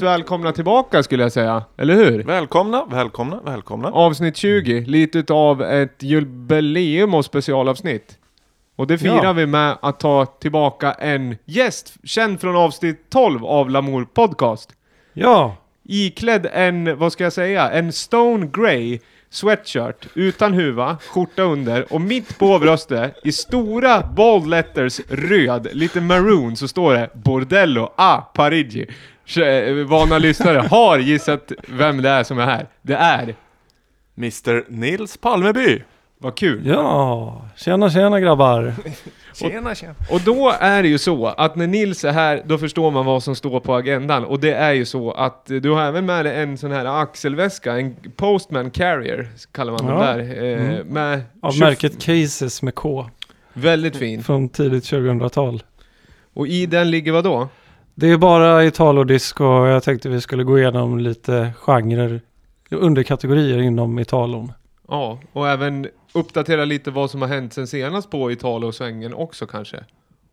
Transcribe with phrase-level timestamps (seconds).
[0.00, 2.22] Varmt välkomna tillbaka skulle jag säga, eller hur?
[2.22, 3.88] Välkomna, välkomna, välkomna.
[3.88, 8.18] Avsnitt 20, lite utav ett jubileum och specialavsnitt.
[8.76, 9.32] Och det firar Ja.
[9.32, 14.70] vi med att ta tillbaka en gäst, känd från avsnitt 12 av Lamour Podcast.
[15.12, 15.56] Ja,
[15.88, 18.98] Iklädd en, vad ska jag säga, en Stone Grey
[19.30, 26.00] sweatshirt utan huva, skjorta under och mitt på bröstet i stora bold letters röd, lite
[26.00, 28.86] maroon så står det Bordello a Parigi.
[29.86, 32.66] Vana lyssnare har gissat vem det är som är här.
[32.82, 33.34] Det är,
[34.16, 35.82] Mr Nils Palmeby.
[36.18, 36.66] vad kul.
[36.66, 38.74] ja, tjena tjena grabbar.
[39.34, 39.94] Tjena, tjena.
[40.10, 43.22] Och då är det ju så att när Nils är här, då förstår man vad
[43.22, 44.24] som står på agendan.
[44.24, 47.72] Och det är ju så att du har även med dig en sån här axelväska,
[47.78, 50.02] en Postman Carrier, kallar man den Ja.
[50.12, 50.18] där.
[50.44, 50.86] Eh, Mm.
[50.86, 53.06] Med Av 20 märket Cases med K.
[53.52, 54.22] Väldigt fin.
[54.22, 55.62] Från tidigt 2000-tal.
[56.34, 57.48] Och i den ligger vad då?
[58.00, 62.20] Det är bara Italo-disco och jag tänkte vi skulle gå igenom lite genrer,
[62.70, 64.52] underkategorier inom Italon.
[64.88, 69.76] Ja, och även uppdatera lite vad som har hänt sen senast på Italo-svängen också kanske.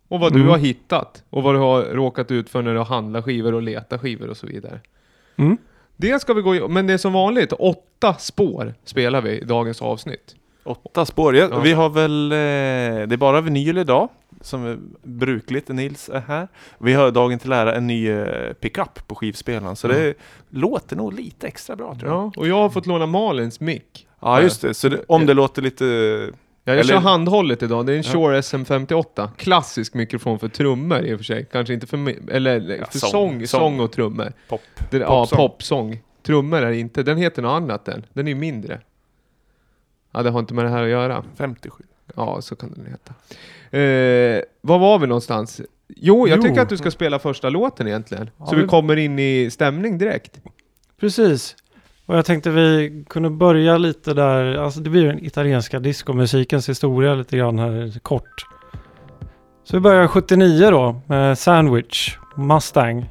[0.08, 0.50] Och vad du Mm.
[0.50, 1.24] har hittat.
[1.30, 4.38] Och vad du har råkat ut för när du handlar skivor och letar skivor och
[4.38, 4.80] så vidare.
[5.36, 5.58] Mm.
[5.98, 9.44] Det ska vi gå i- men det är som vanligt, åtta spår spelar vi i
[9.46, 10.36] dagens avsnitt.
[10.64, 11.36] Åtta spår.
[11.36, 11.60] Ja, Ja.
[11.60, 14.10] Vi har väl, eh, det är bara vinyl idag.
[14.46, 15.68] Som är brukligt.
[15.68, 16.48] Nils är här.
[16.78, 19.76] Vi har dagen till ära en ny eh, pickup på skivspelaren.
[19.76, 20.00] Så Mm.
[20.02, 20.14] det
[20.50, 22.18] låter nog lite extra bra tror jag.
[22.26, 24.08] Ja, och jag har fått låna Malins mick.
[24.22, 24.74] Ja just det.
[24.74, 25.86] Så det, om det låter lite...
[25.86, 28.12] Ja, jag Eller- kör handhållet idag, det är en Ja.
[28.12, 29.30] Shure SM58.
[29.38, 31.46] Klassisk mikrofon för trummor i och för sig.
[31.52, 33.10] Kanske inte för, eller, Ja, för sång.
[33.10, 34.34] sång, sång, och trummor.
[34.50, 34.62] Pop.
[34.92, 36.00] Det, ja, Popsång.
[36.24, 38.06] Trummor är det inte, den heter något annat den.
[38.14, 38.82] Den är mindre.
[40.12, 41.24] Ja, det har inte med det här att göra.
[41.38, 41.84] 57.
[42.16, 43.14] Ja, så kan den heta.
[43.78, 45.62] Eh, var var vi någonstans?
[45.88, 46.44] Jo, jag Jo.
[46.44, 48.30] tycker att du ska spela första låten egentligen.
[48.38, 50.42] Ja, så vi vi- kommer in i stämning direkt.
[51.00, 51.56] Precis.
[52.06, 57.16] Och jag tänkte vi kunde börja lite där, alltså det blir den italienska discomusikens historia
[57.16, 58.46] lite grann här kort.
[59.64, 63.10] Så vi börjar 79 då med Sandwich, Mustang.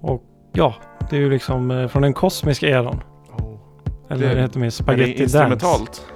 [0.00, 0.74] Och ja,
[1.10, 3.00] det är ju liksom eh, från den kosmiska eran.
[4.10, 5.22] Eller Det- det, heter mer Spaghetti Dance.
[5.22, 6.06] instrumentalt?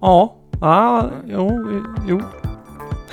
[0.00, 2.22] Ja, ah, jo, jo.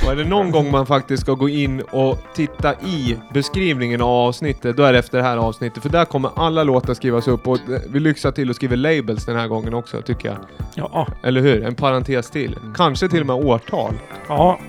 [0.06, 4.10] Och är det någon gång man faktiskt ska gå in och titta i beskrivningen av
[4.10, 5.84] avsnittet, då är det efter det här avsnittet.
[5.84, 7.58] För där kommer alla låtar skrivas upp och
[7.90, 10.38] vi lyxar till och skriver labels den här gången också, tycker jag.
[10.76, 11.64] Ja, Eller hur?
[11.64, 12.56] En parentes till.
[12.76, 13.94] Kanske till och med årtal.
[14.28, 14.60] ja.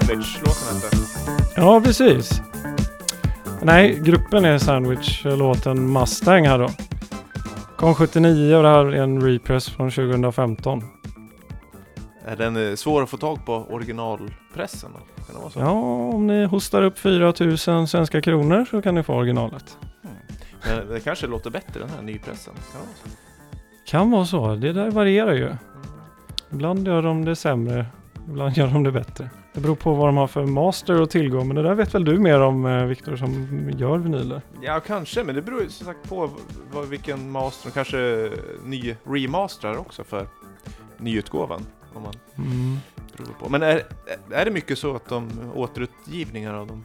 [0.00, 0.96] Sandwich, låten hette.
[1.56, 2.42] Ja, precis.
[3.62, 6.68] Nej, gruppen är Sandwich, låten Mustang här då.
[7.76, 10.82] Kom 79 och det här är en repress från 2015.
[12.24, 14.90] Är den eh, svår att få tag på originalpressen?
[15.26, 15.60] Kan det vara så?
[15.60, 15.70] Ja,
[16.14, 19.78] om ni hostar upp 4000 svenska kronor så kan ni få originalet.
[20.66, 22.54] Men det kanske låter bättre den här nypressen?
[22.72, 23.90] Kan det vara så?
[23.90, 25.54] Kan vara så, det där varierar ju.
[26.52, 27.86] Ibland gör de det sämre,
[28.28, 29.30] ibland gör de det bättre.
[29.58, 32.04] Det beror på vad de har för master att tillgå, men det där vet väl
[32.04, 34.42] du mer om eh, Viktor som gör vinyler?
[34.62, 36.30] Ja, kanske, men det beror ju som sagt på
[36.72, 38.30] vad, vilken master, kanske
[38.64, 40.26] ny remasterar också för
[40.98, 41.66] nyutgåvan.
[41.94, 42.76] Om man Mm.
[43.16, 43.48] beror på.
[43.48, 43.82] Men är,
[44.32, 46.84] är det mycket så att de återutgivningar av de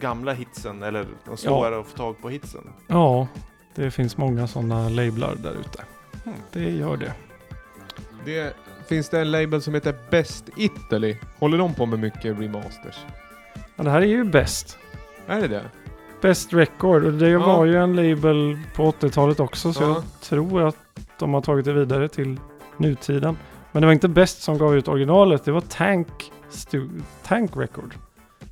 [0.00, 2.70] gamla hitsen, eller de svåra att få tag på hitsen?
[2.86, 3.28] Ja,
[3.74, 5.84] det finns många sådana lablar där ute.
[6.24, 6.34] Hmm.
[6.52, 7.12] Det gör det.
[8.24, 8.54] Det,
[8.88, 11.16] finns det en label som heter Best Italy?
[11.38, 12.96] Håller de på med mycket remasters?
[13.76, 14.78] Ja, det här är ju bäst.
[15.26, 15.64] Är det det?
[16.22, 17.38] Best Record det Ja.
[17.46, 19.88] var ju en label på 80-talet också så Ja.
[19.88, 20.76] jag tror att
[21.18, 22.40] de har tagit det vidare till
[22.76, 23.36] nutiden.
[23.72, 27.94] Men det var inte Best som gav ut originalet, det var Tank, Stu- Tank Record.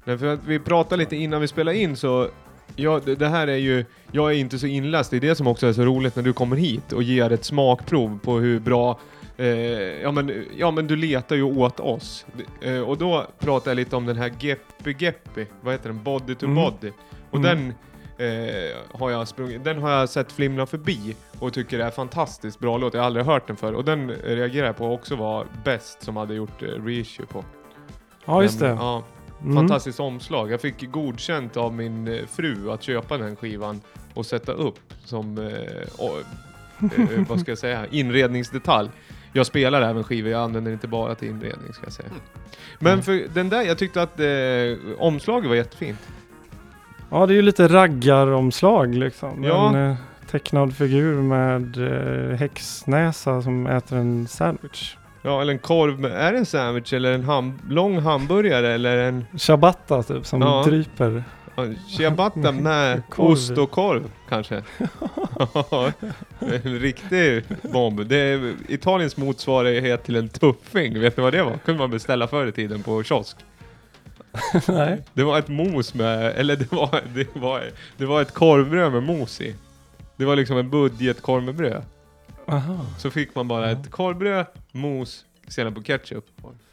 [0.05, 2.29] Nej, för att vi pratade lite innan vi spelade in så
[2.77, 5.47] Ja, det, det här är ju, jag är inte så inläst, det är det som
[5.47, 8.99] också är så roligt när du kommer hit och ger ett smakprov på hur bra
[9.37, 9.47] eh,
[10.03, 12.27] ja, men, ja men du letar ju åt oss.
[12.61, 16.03] Eh, och då pratar jag lite om den här Geppy Geppy, vad heter den?
[16.03, 16.57] Body to Mm.
[16.57, 16.93] Body.
[17.31, 17.43] Och Mm.
[17.59, 17.75] den
[18.29, 22.59] eh, har jag sprungit, den har jag sett flimra förbi och tycker det är fantastiskt
[22.59, 23.73] bra låt, jag har aldrig hört den förr.
[23.73, 27.45] Och den reagerar jag på också var bäst som hade gjort eh, reissue på.
[28.25, 28.69] Ja, just det.
[28.69, 29.03] Ja,
[29.43, 29.57] Mm.
[29.57, 30.53] Fantastiskt omslag.
[30.53, 33.81] Jag fick godkänt av min eh, fru att köpa den skivan
[34.15, 35.45] och sätta upp som, eh,
[36.81, 38.89] eh, vad ska jag säga, inredningsdetalj.
[39.37, 42.09] Jag spelar även skivor, jag använder inte bara till inredning ska jag säga.
[42.79, 43.03] Men Mm.
[43.03, 44.27] för den där, jag tyckte att eh,
[44.99, 45.99] omslaget var jättefint.
[47.11, 49.45] Ja, det är ju lite raggaromslag liksom.
[49.45, 49.69] Ja.
[49.77, 49.97] En eh,
[50.31, 51.77] tecknad figur med
[52.33, 54.97] eh, häxnäsa som äter en sandwich.
[55.23, 58.97] Ja, eller en korv med, är det en sandwich eller en ham, lång hamburgare eller
[58.97, 60.63] en Ciabatta typ som Ja.
[60.67, 61.25] dryper.
[61.57, 63.31] Ja, ciabatta med Korv.
[63.33, 64.63] ost och korv kanske?
[66.65, 68.07] En riktig bomb.
[68.07, 71.01] Det är Italiens motsvarighet till en tuffing.
[71.01, 71.59] Vet ni vad det var?
[71.65, 73.37] kunde man beställa förr i tiden på kiosk.
[74.69, 75.03] Nej.
[75.15, 77.63] Det var ett mos med, eller det var, det var,
[77.97, 79.55] det var ett korvbröd med mos i.
[80.17, 81.83] Det var liksom en budgetkorv med bröd.
[82.47, 82.87] Aha.
[82.99, 83.73] Så fick man bara Ja.
[83.81, 86.25] ett korvbröd, mos, senap och ketchup.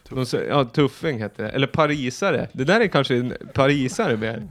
[0.10, 1.50] De, sa- ja, tuffing hette det.
[1.50, 2.48] Eller parisare.
[2.54, 4.48] Det där är kanske en parisare mer.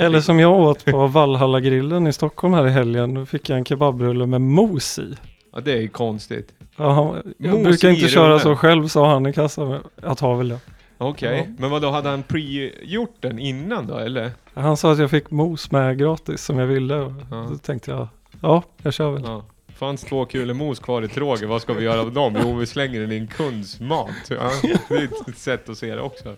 [0.00, 3.14] Eller som jag åt på Valhalla-grillen i Stockholm här i helgen.
[3.14, 5.14] Då fick jag en kebabrulle med mos i.
[5.52, 6.52] Ja, det är ju konstigt.
[6.76, 9.78] Ja, jag Mos brukar inte köra så själv sa han i kassan.
[10.02, 10.58] Jag tar väl det.
[10.98, 11.54] Okej, Ja.
[11.58, 14.30] men vad då hade han pre-gjort den innan då eller?
[14.54, 16.94] Han sa att jag fick mos med gratis som jag ville.
[16.94, 17.46] Ja.
[17.50, 18.08] Då tänkte jag,
[18.42, 19.22] ja, jag kör väl.
[19.24, 19.44] Ja.
[19.74, 22.36] Fanns två kulor mos kvar i tråget, vad ska vi göra av dem?
[22.44, 24.10] Jo, vi slänger den i en kunds mat.
[24.28, 24.50] Ja,
[24.88, 26.36] det är ett sätt att se det också.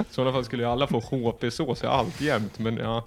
[0.00, 3.04] I sådana fall skulle ju alla få HP-sås i allt jämt, men ja.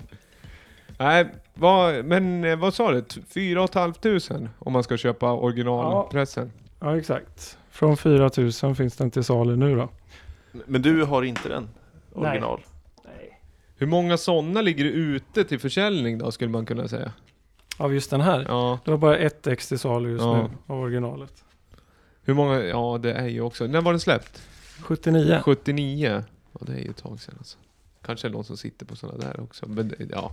[0.99, 3.01] Nej, vad, men eh, vad sa du?
[3.01, 6.51] T- Fyra och ett halvt tusen om man ska köpa originalpressen?
[6.79, 7.57] Ja, exakt.
[7.71, 9.89] Från 4000 finns den till salu nu då.
[10.65, 11.69] Men du har inte den
[12.15, 12.29] Nej.
[12.29, 12.61] original?
[13.77, 17.11] Hur många sådana ligger ute till försäljning då, skulle man kunna säga?
[17.77, 18.45] Av just den här.
[18.47, 18.79] Ja.
[18.85, 20.33] Det var bara ett ex till salu just Ja.
[20.41, 21.43] nu av originalet.
[22.23, 22.59] Hur många?
[22.63, 23.67] Ja, det är ju också.
[23.67, 24.41] När var den släppt?
[24.81, 25.39] 79.
[25.45, 26.23] 79.
[26.59, 27.57] Ja, det är ju ett tag sedan alltså.
[28.05, 29.67] Kanske någon som sitter på sådana där också.
[29.69, 30.31] Men det- ja.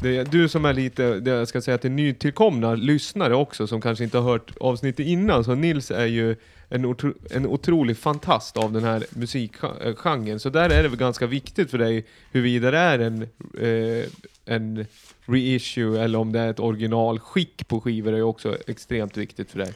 [0.00, 3.80] Det är du som är lite, det jag ska säga till nytillkomna lyssnare också som
[3.80, 5.44] kanske inte har hört avsnittet innan.
[5.44, 6.36] Så Nils är ju
[6.68, 10.40] en, otro, en otrolig fantast av den här musikgenren.
[10.40, 13.22] Så där är det väl ganska viktigt för dig huruvida det är en,
[13.60, 14.04] eh,
[14.44, 14.86] en
[15.26, 19.58] reissue eller om det är ett originalskick på skivor är ju också extremt viktigt för
[19.58, 19.74] dig.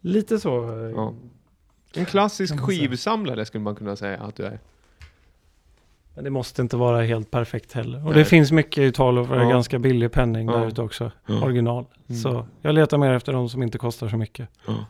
[0.00, 0.70] Lite så.
[0.70, 1.14] eh, Ja.
[1.96, 4.58] En klassisk skivsamlare skulle man kunna säga att du är.
[6.14, 7.98] Men det måste inte vara helt perfekt heller.
[7.98, 8.14] Och Nej.
[8.14, 9.48] det finns mycket i Italo för Ja.
[9.48, 10.56] ganska billig penning Ja.
[10.56, 11.12] där ute också.
[11.26, 11.44] Ja.
[11.44, 11.84] Original.
[12.08, 12.20] Mm.
[12.20, 14.48] Så jag letar mer efter de som inte kostar så mycket.
[14.66, 14.86] Ja.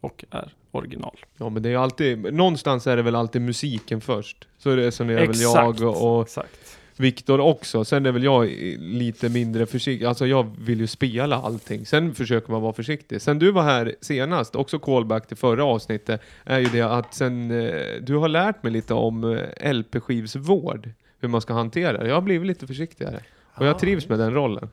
[0.00, 1.16] Och är original.
[1.36, 4.48] Ja men det är ju alltid, någonstans är det väl alltid musiken först.
[4.58, 6.78] Så resonerar väl jag och, och Exakt.
[7.00, 7.84] Viktor också.
[7.84, 8.46] Sen är väl jag
[8.78, 10.06] lite mindre försiktig.
[10.06, 11.86] Alltså jag vill ju spela allting.
[11.86, 13.22] Sen försöker man vara försiktig.
[13.22, 17.50] Sen du var här senast, också callback till förra avsnittet, är ju det att sen
[17.50, 20.90] eh, du har lärt mig lite om eh, LP-skivsvård.
[21.20, 22.08] Hur man ska hantera det.
[22.08, 23.20] Jag har blivit lite försiktigare.
[23.54, 24.68] Och jag Ah, trivs med den rollen.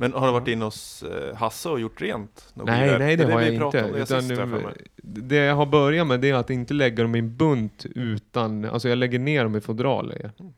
[0.00, 2.52] Men har du varit inne hos eh, Hasse och gjort rent?
[2.54, 3.84] Nej, nej det är har jag inte.
[3.84, 4.62] om det Utan nu,
[5.02, 8.64] det jag har börjat med det är att inte lägga dem i en bunt utan,
[8.64, 10.18] alltså jag lägger ner dem i fodralet.
[10.22, 10.52] Jag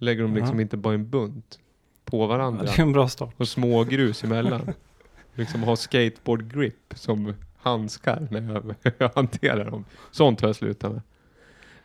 [0.00, 1.58] lägger dem liksom inte bara en bunt
[2.04, 2.62] på varandra.
[2.64, 3.34] Det är en bra start.
[3.36, 4.72] Och små grus emellan.
[5.34, 9.84] liksom ha skateboard grip som handskar när jag, jag hanterar dem.
[10.10, 11.02] Sånt har jag slutat med.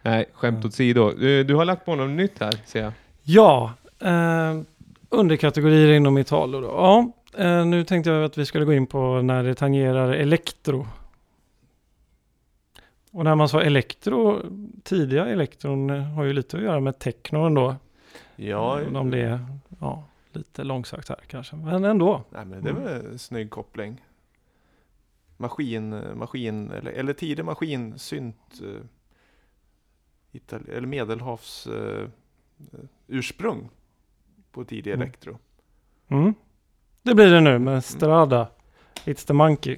[0.02, 0.68] Nej, skämt Mm.
[0.68, 1.12] åsido.
[1.12, 2.92] Du, du har lagt på något nytt här, ser jag.
[3.24, 4.62] Ja, eh,
[5.10, 6.68] underkategorier inom Italo då.
[6.68, 7.12] Ja,
[7.44, 10.88] eh, nu tänkte jag att vi skulle gå in på när det tangerar elektro.
[13.12, 14.42] Och när man sa elektro,
[14.84, 17.76] tidiga elektron eh, har ju lite att göra med techno ändå.
[18.36, 19.46] Ja, Även om det är
[19.80, 22.24] ja, lite långsökt här kanske, men ändå.
[22.30, 24.02] nej, men det är väl en snygg koppling.
[25.38, 28.82] Maskin, maskin eller, eller tidig maskinsynt eh,
[30.32, 32.02] Itali- eller medelhavs eh,
[32.74, 33.70] eh, ursprung
[34.52, 35.02] på tidig Mm.
[35.02, 35.38] elektro.
[36.08, 36.34] Mm.
[37.04, 38.48] Det blir det nu med Strada,
[39.06, 39.78] It's the Monkey.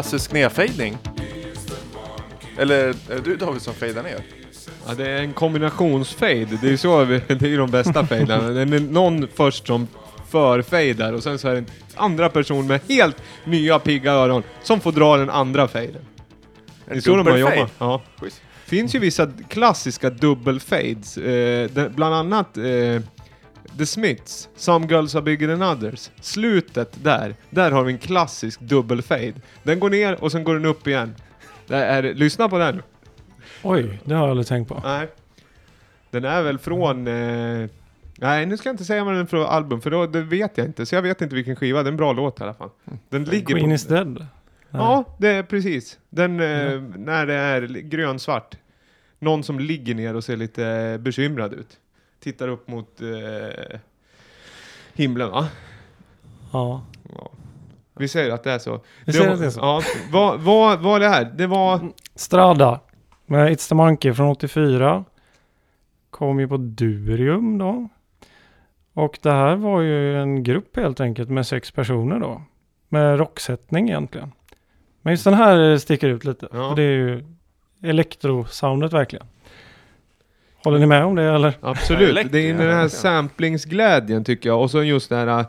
[0.00, 0.98] Klassisk nedfejdning.
[2.58, 4.20] Eller är det du David som fejdar ner?
[4.86, 6.58] Ja, det är en kombinationsfade.
[6.60, 8.48] Det är ju så vi, det är ju de bästa faderna.
[8.48, 9.88] Det är någon först som
[10.30, 14.80] förfejdar och sen så är det en andra person med helt nya pigga öron som
[14.80, 16.06] får dra den andra faden.
[16.86, 17.72] Det är så de har jobbat.
[17.78, 18.02] Ja.
[18.64, 21.16] finns ju vissa klassiska dubbelfades.
[21.16, 22.64] Eh, bland annat eh,
[23.78, 26.10] The Smiths, Some Girls Are Bigger Than Others.
[26.20, 29.32] Slutet där, där har vi en klassisk dubbel fade.
[29.62, 31.14] Den går ner och sen går den upp igen.
[31.66, 32.82] Det är, lyssna på den.
[33.62, 34.80] Oj, det har jag aldrig tänkt på.
[34.84, 35.08] Nej.
[36.10, 37.06] Den är väl från...
[37.06, 37.68] Eh,
[38.18, 40.58] nej, nu ska jag inte säga vad den är från album, för då, det vet
[40.58, 40.86] jag inte.
[40.86, 41.82] Så jag vet inte vilken skiva.
[41.82, 42.70] Det är en bra låt i alla fall.
[43.08, 43.74] Den ligger Queen på...
[43.74, 44.26] is dead.
[44.70, 44.82] Nej.
[44.82, 45.98] Ja, det är precis.
[46.10, 48.56] Den, eh, när det är grönsvart.
[49.18, 51.78] Någon som ligger ner och ser lite bekymrad ut.
[52.20, 53.78] Tittar upp mot eh,
[54.94, 55.48] himlen va?
[56.52, 56.82] Ja.
[57.16, 57.30] Ja.
[57.94, 58.80] Vi säger att det är så.
[59.04, 59.60] Vi säger att det är så.
[59.60, 61.24] Ja, vad, vad var det här?
[61.24, 61.80] Det var...
[62.14, 62.80] Strada
[63.26, 65.04] med It's the Monkey från 84.
[66.10, 67.88] Kom ju på Durium då.
[68.92, 72.42] Och det här var ju en grupp helt enkelt med sex personer då.
[72.88, 74.32] Med rocksättning egentligen.
[75.02, 76.48] Men just den här sticker ut lite.
[76.52, 76.68] Ja.
[76.68, 77.24] För det är ju
[77.82, 79.26] elektrosoundet verkligen.
[80.64, 81.54] Håller ni med om det eller?
[81.60, 82.32] Absolut.
[82.32, 84.62] Det är den här samplingsglädjen tycker jag.
[84.62, 85.26] Och så just det här...
[85.40, 85.46] äh,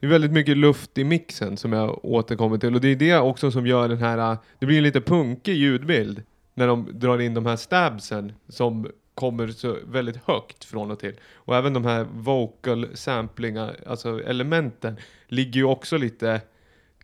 [0.00, 2.74] Det är väldigt mycket luft i mixen som jag återkommer till.
[2.74, 4.32] Och det är det också som gör den här...
[4.32, 6.22] äh, Det blir en lite punkig ljudbild.
[6.54, 11.14] När de drar in de här stabsen som kommer så väldigt högt från och till.
[11.34, 14.96] Och även de här vocal samplingar, alltså elementen,
[15.28, 16.40] ligger ju också lite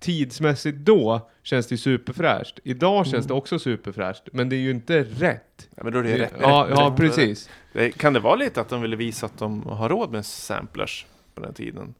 [0.00, 2.58] tidsmässigt då känns det superfräscht.
[2.64, 4.28] Idag känns det också superfräscht.
[4.32, 5.68] Men det är ju inte rätt.
[5.74, 6.34] Ja, men då är det rätt.
[6.40, 6.96] Ja, rätt, ja rätt.
[6.96, 7.50] precis.
[7.96, 11.42] Kan det vara lite att de ville visa att de har råd med samplers på
[11.42, 11.94] den tiden?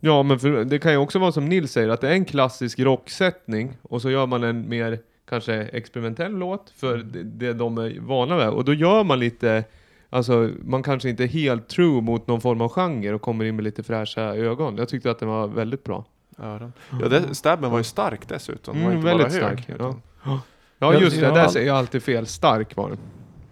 [0.00, 2.24] Ja, men för, det kan ju också vara som Nils säger, att det är en
[2.24, 7.78] klassisk rocksättning och så gör man en mer kanske experimentell låt för det, det de
[7.78, 8.48] är vana med.
[8.48, 9.64] Och då gör man lite,
[10.10, 13.56] alltså man kanske inte är helt true mot någon form av genre och kommer in
[13.56, 14.76] med lite fräscha ögon.
[14.76, 16.04] Jag tyckte att den var väldigt bra.
[16.42, 16.72] Öron.
[17.02, 18.74] Ja, det, stabben var ju stark dessutom.
[18.76, 20.40] Den var Mm, väldigt hög, stark, utan- Ja,
[20.78, 22.26] Ja, just det, där säger jag alltid fel.
[22.26, 22.98] Stark var den.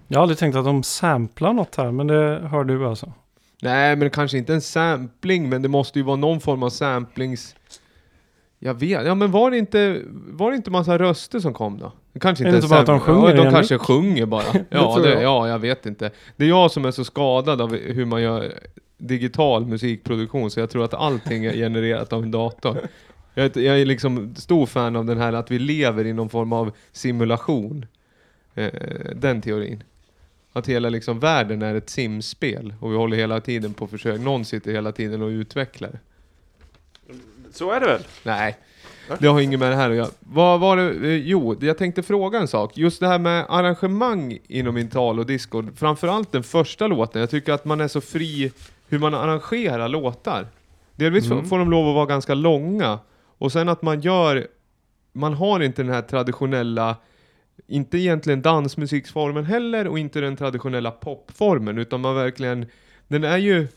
[0.09, 3.13] Jag har aldrig tänkt att de samplar något här men det hör du alltså.
[3.63, 7.55] Nej, men kanske inte en sampling, men det måste ju vara någon form av samplings...
[8.67, 11.93] Jag vet, ja men var det inte, var det inte massa röster som kom då?
[12.13, 14.45] Det kanske inte det inte bara att de sjunger Ja, de kanske sjunger bara.
[14.71, 15.23] Ja, tror det, jag.
[15.23, 16.11] ja, jag vet inte.
[16.37, 18.53] Det är jag som är så skadad av hur man gör
[18.99, 22.79] digital musikproduktion, så jag tror att allting är genererat av en dator.
[23.35, 26.29] Jag är, jag är liksom stor fan av den här att vi lever i någon
[26.29, 27.87] form av simulation.
[28.55, 28.71] Eh,
[29.15, 29.83] den teorin.
[30.53, 34.21] Att hela liksom världen är ett simspel och vi håller hela tiden på försök.
[34.21, 35.99] Någon sitter hela tiden och utvecklar.
[37.55, 38.01] Så är det väl?
[38.23, 38.57] Nej,
[39.19, 40.09] det har inget med det här att göra.
[40.21, 40.83] Vad var det?
[41.09, 42.77] eh, Jo, jag tänkte fråga en sak.
[42.77, 45.63] Just det här med arrangemang inom Intalo och disco.
[45.77, 47.21] Framförallt den första låten.
[47.21, 48.53] Jag tycker att man är så fri
[48.89, 50.47] hur man arrangerar låtar.
[50.97, 51.45] Delvis Mm.
[51.45, 52.99] får de lov att vara ganska långa.
[53.39, 54.47] Och sen att man gör...
[55.13, 56.97] Man har inte den här traditionella
[57.67, 62.67] inte egentligen dansmusiksformen heller och inte den traditionella popformen utan man verkligen
[63.09, 63.69] Den är ju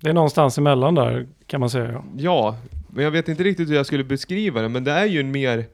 [0.00, 2.02] Det är någonstans emellan där kan man säga.
[2.16, 2.56] Ja.
[2.94, 5.30] Men jag vet inte riktigt hur jag skulle beskriva det, men det är ju en
[5.30, 5.66] mer...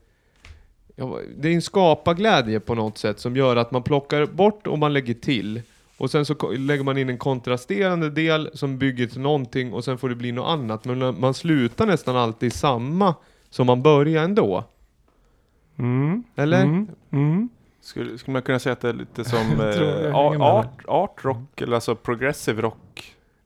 [0.96, 4.78] Ja, det är en skaparglädje på något sätt som gör att man plockar bort och
[4.78, 5.62] man lägger till.
[5.96, 9.98] Och sen så lägger man in en kontrasterande del som bygger till någonting och sen
[9.98, 10.84] får det bli något annat.
[10.84, 13.14] Men man slutar nästan alltid samma
[13.50, 14.64] som man börjar ändå.
[15.78, 16.24] Mm.
[16.36, 16.62] Eller?
[16.62, 16.88] Mm.
[17.10, 17.48] Mm.
[17.80, 21.74] Skulle, skulle man kunna säga att det är lite som eh, art, art rock, eller
[21.74, 22.76] alltså progressive rock?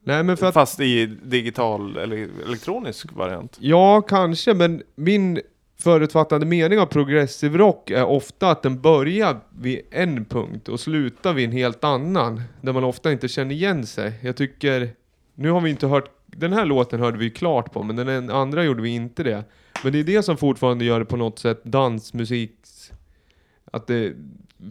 [0.05, 0.55] Nej men för att...
[0.55, 3.57] Fast i digital eller elektronisk variant.
[3.61, 5.41] Ja, kanske, men min
[5.79, 11.33] förutfattade mening av progressive rock är ofta att den börjar vid en punkt och slutar
[11.33, 12.43] vid en helt annan.
[12.61, 14.13] Där man ofta inte känner igen sig.
[14.21, 14.91] Jag tycker...
[15.35, 16.11] Nu har vi inte hört...
[16.27, 19.45] Den här låten hörde vi klart på, men den andra gjorde vi inte det.
[19.85, 22.53] Men det är det som fortfarande gör det på något sätt dansmusik...
[23.75, 24.15] Att det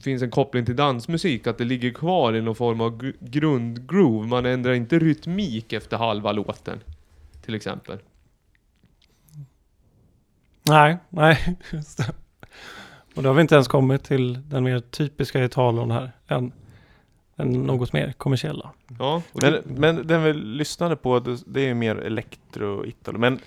[0.04, 4.28] finns en koppling till dansmusik, att det ligger kvar i någon form av gr- grundgroove.
[4.28, 6.80] Man ändrar inte rytmik efter halva låten.
[7.46, 7.98] Till exempel.
[10.64, 11.58] Nej, nej.
[11.72, 12.14] Just det.
[13.16, 16.12] Och då har vi inte ens kommit till den mer typiska Italon här.
[16.28, 16.52] Än
[17.36, 18.72] den något mer kommersiella.
[19.00, 23.20] Ja, Men, men den vi lyssnade på, det, det är ju mer elektro italo.
[23.20, 23.40] Men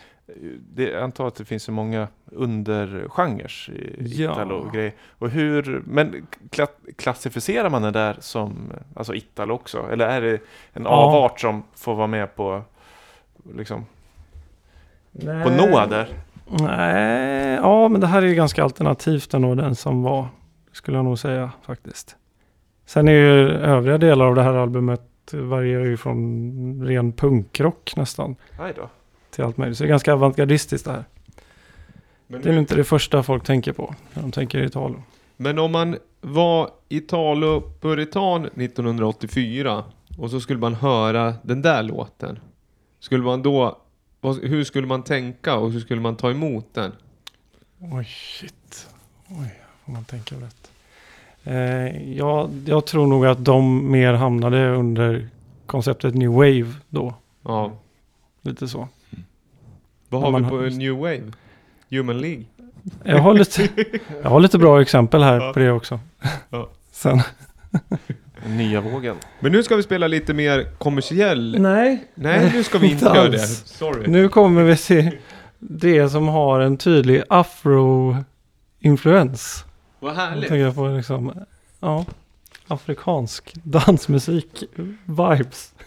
[0.74, 4.32] det, jag antar att det finns så många undergenrer i Ja.
[4.32, 4.92] italo-grejer.
[5.18, 9.87] Och hur, men kla, klassificerar man det där som alltså italo också?
[9.92, 10.38] Eller är det
[10.72, 10.88] en Ja.
[10.88, 12.62] avart som får vara med på
[13.56, 13.87] liksom,
[15.20, 16.08] på nåder?
[16.46, 20.26] Nej, ja men det här är ju ganska alternativt ändå den som var.
[20.72, 22.16] Skulle jag nog säga faktiskt.
[22.87, 25.00] Sen är ju övriga delar av det här albumet
[25.32, 28.88] varierar ju från ren punkrock nästan Nej då.
[29.34, 29.78] Till allt möjligt.
[29.78, 31.04] Så det är ganska avantgardistiskt det här.
[32.26, 35.02] men, Det är inte det första folk tänker på när de tänker Italien.
[35.36, 39.84] men om man var Italo-puritan 1984
[40.18, 42.38] och så skulle man höra den där låten.
[43.00, 43.78] skulle man då,
[44.42, 46.92] hur skulle man tänka och hur skulle man ta emot den?
[47.78, 48.88] Oj, shit.
[49.28, 50.70] Oj, får man tänka rätt.
[51.44, 55.28] Eh, ja, jag tror nog att de mer hamnade under
[55.66, 57.14] konceptet New Wave då.
[57.42, 57.72] Ja.
[58.42, 58.88] Lite så.
[60.08, 61.32] Vad har vi på har- New Wave?
[61.90, 62.44] Human League?
[63.04, 63.68] Jag har lite,
[64.22, 65.52] jag har lite bra exempel här Ja.
[65.52, 66.00] på det också.
[66.50, 66.68] Ja.
[66.92, 67.20] Sen.
[68.46, 69.16] Nya vågen.
[69.40, 71.56] Men nu ska vi spela lite mer kommersiell.
[71.60, 73.38] Nej, Nej, nu ska vi inte Inte göra det.
[73.46, 74.06] Sorry.
[74.10, 75.12] nu kommer vi se
[75.58, 79.64] det som har en tydlig afro-influens.
[80.00, 80.48] Vad Jag härligt.
[80.48, 81.32] tänker på liksom,
[81.80, 82.04] ja,
[82.68, 85.72] afrikansk dansmusik-vibes.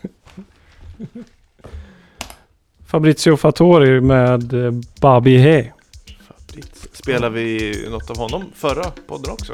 [2.88, 4.72] Fabrizio Fattori med eh,
[5.02, 5.72] Babi.
[6.28, 6.88] Fabritz.
[6.94, 9.54] Spelar vi något av honom förra podden också?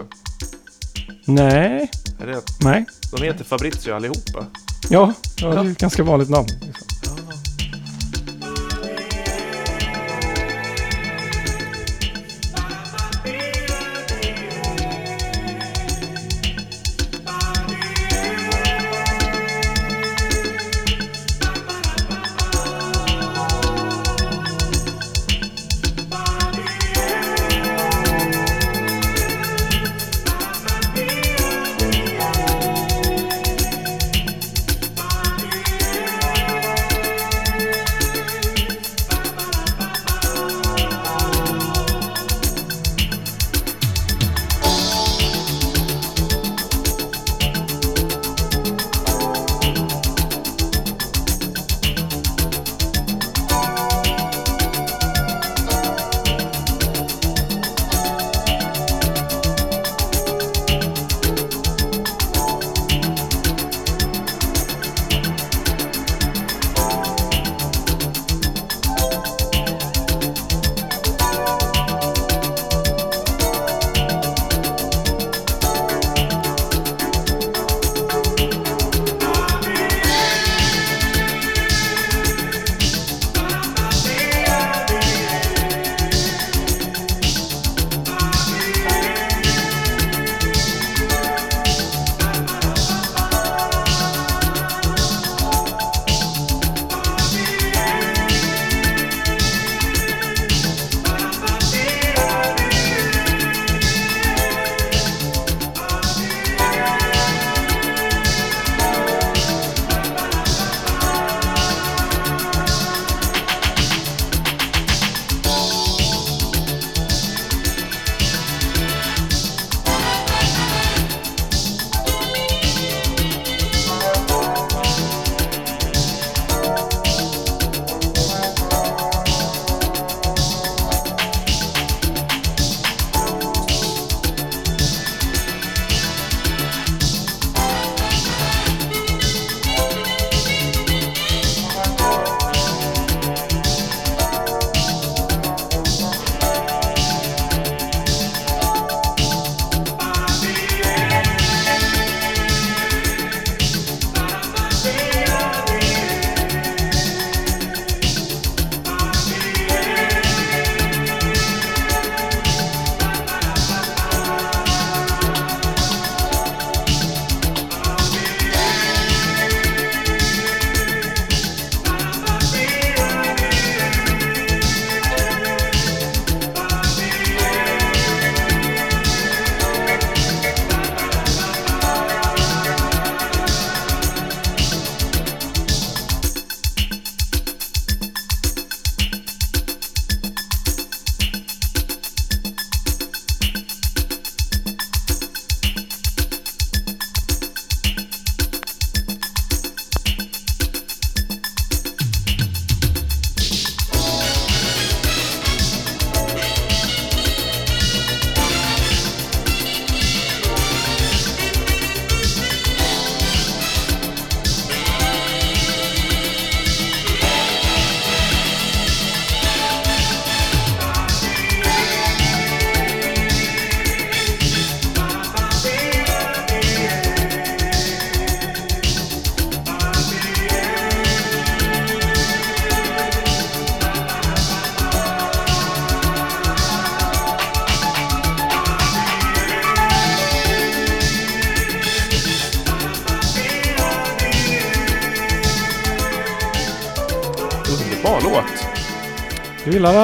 [1.25, 2.85] Nej, Är det, nej,
[3.17, 4.45] de heter Fabrizio allihopa.
[4.89, 6.47] ja, ja det är ett ganska vanligt namn.
[6.61, 6.87] Liksom.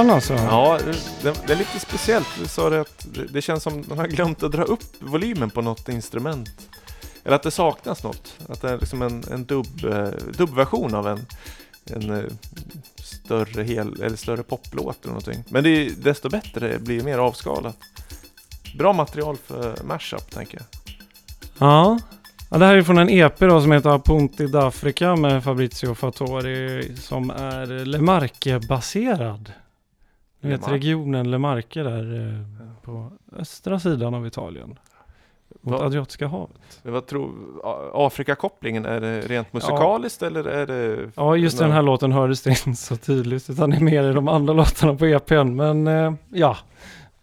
[0.10, 0.34] Den alltså?
[0.34, 0.80] Ja,
[1.22, 2.28] det, det är lite speciellt.
[2.40, 5.50] Du sa det att det, känns som att man har glömt att dra upp volymen
[5.50, 6.70] på något instrument.
[7.24, 8.34] Eller att det saknas något.
[8.50, 11.26] Att det är liksom en, en dubb, eh, dubbversion av en,
[11.86, 12.24] en eh,
[12.96, 15.44] större, hel, eller större poplåt eller någonting.
[15.50, 17.78] Men det är desto bättre, det blir mer avskalat.
[18.78, 20.66] Bra material för mashup tänker jag.
[21.58, 22.00] Ja.
[22.50, 22.58] ja.
[22.58, 27.30] Det här är från en EP då som heter Apunti d'Africa med Fabrizio Fattori som
[27.30, 29.52] är Lemarque-baserad.
[30.40, 34.80] Ni vet regionen Lemarque där eh, på östra sidan av Italien.
[35.62, 36.80] Mot Vad- Adriatiska havet.
[36.84, 37.32] Vad tror
[37.94, 41.12] Afrika-kopplingen, är det rent musikaliskt eller är det...
[41.16, 44.14] Ja, just den här låten hördes det inte så tydligt utan det är mer i
[44.14, 45.56] de andra låtarna på EPn.
[45.56, 46.58] Men eh, ja,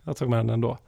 [0.03, 0.79] jag tog med den ändå.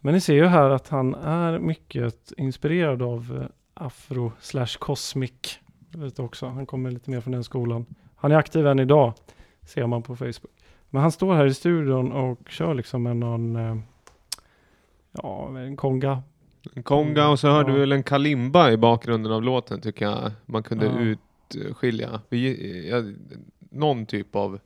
[0.00, 5.58] Men ni ser ju här att han är mycket inspirerad av eh, afro slash cosmic.
[5.92, 6.46] Lite också.
[6.46, 7.86] Han kommer lite mer från den skolan.
[8.16, 9.12] Han är aktiv än idag,
[9.66, 10.53] ser man på Facebook.
[10.94, 13.76] Men han står här i studion och kör liksom med någon, eh,
[15.12, 16.22] ja, en konga.
[16.74, 17.74] En konga och så hörde Ja.
[17.74, 20.98] vi väl en kalimba i bakgrunden av låten tycker jag man kunde Ja.
[21.00, 22.20] utskilja.
[22.28, 23.02] Vi, ja,
[23.70, 24.58] någon typ av,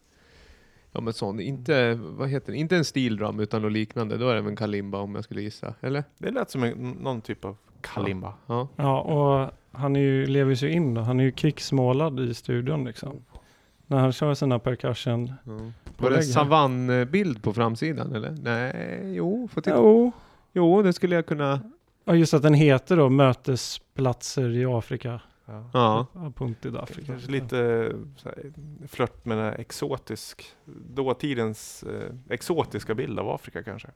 [0.93, 4.17] ja men sån, inte, vad heter det, inte en steel drum utan något liknande.
[4.17, 6.05] Då är det väl en kalimba om jag skulle gissa, eller?
[6.19, 8.35] Det lät som en, någon typ av kalimba.
[8.47, 8.69] Ja.
[8.77, 11.01] Ja, och han är ju, lever sig in då.
[11.01, 13.23] Han är ju krigsmålad i studion liksom.
[13.91, 15.33] När han kör sina percussion.
[15.97, 18.31] På Var det en savannbild på framsidan eller?
[18.31, 19.77] Nej, jo, får titta.
[19.77, 20.13] Jo.
[20.53, 21.61] Jo, det skulle jag kunna.
[22.05, 25.21] Ja, just att den heter då Mötesplatser i Afrika.
[25.47, 25.71] Ja.
[25.73, 26.07] Ja.
[26.15, 27.07] Ja, punkt i Afrika.
[27.13, 28.53] Kanske lite så här,
[28.89, 30.45] flört med den exotisk,
[30.95, 33.89] dåtidens eh, exotiska bild av Afrika kanske.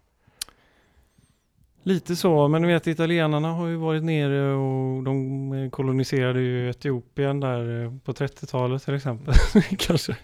[1.83, 6.71] Lite så, men du vet italienarna har ju varit nere och de eh, koloniserade ju
[6.71, 9.35] Etiopien där eh, på 30-talet till exempel.
[9.79, 10.16] Kanske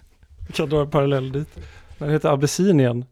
[0.53, 1.59] kan dra en parallell dit.
[1.97, 3.05] Men det heter Abessinien.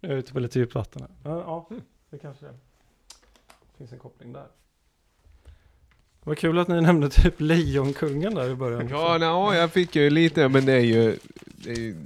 [0.00, 1.30] Jag är ute på lite djupt vatten här.
[1.30, 1.38] Ja,
[1.70, 1.76] ja,
[2.10, 4.46] det kanske det finns en koppling där.
[6.24, 8.88] Vad kul att ni nämnde typ Lejonkungen där i början.
[8.88, 11.96] Ja, no, jag fick ju lite, men det är ju, det är ju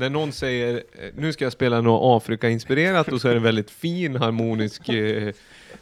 [0.00, 3.42] när någon säger eh, nu ska jag spela något Afrika-inspirerat och så är det en
[3.42, 5.32] väldigt fin harmonisk eh,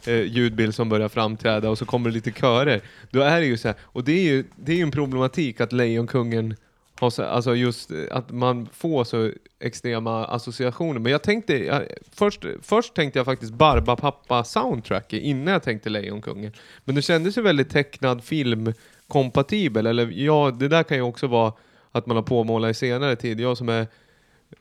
[0.05, 2.81] eh, ljudbild som börjar framträda och så kommer det lite körer.
[3.09, 5.61] Då är det ju så här, och det är ju, det är ju en problematik
[5.61, 6.55] att Lejonkungen
[6.99, 10.99] har så, alltså just eh, att man får så extrema associationer.
[10.99, 16.51] Men jag tänkte, jag, först, först tänkte jag faktiskt Barbapapa soundtrack innan jag tänkte Lejonkungen.
[16.85, 18.73] Men det kändes ju väldigt tecknad film
[19.07, 21.53] kompatibel, eller ja, det där kan ju också vara
[21.91, 23.39] att man har påmålat i senare tid.
[23.39, 23.87] Jag som är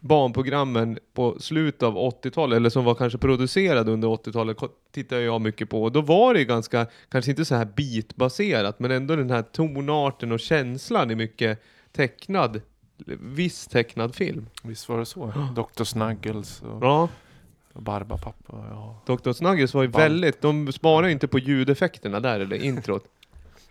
[0.01, 5.41] barnprogrammen på slutet av 80-talet, eller som var kanske producerade under 80-talet, ko- tittar jag
[5.41, 5.83] mycket på.
[5.83, 9.43] Och då var det ju ganska, kanske inte så här beatbaserat, men ändå den här
[9.43, 12.61] tonarten och känslan i mycket tecknad,
[13.21, 14.47] viss tecknad film.
[14.63, 15.33] Visst var det så?
[15.57, 15.85] Dr.
[15.85, 17.09] Snuggles och, Ja,
[17.73, 18.33] Barbapapa.
[18.71, 19.03] Ja.
[19.07, 19.33] Dr.
[19.33, 20.03] Snuggles var ju Band.
[20.03, 23.05] väldigt, de sparar inte på ljudeffekterna där, eller introt.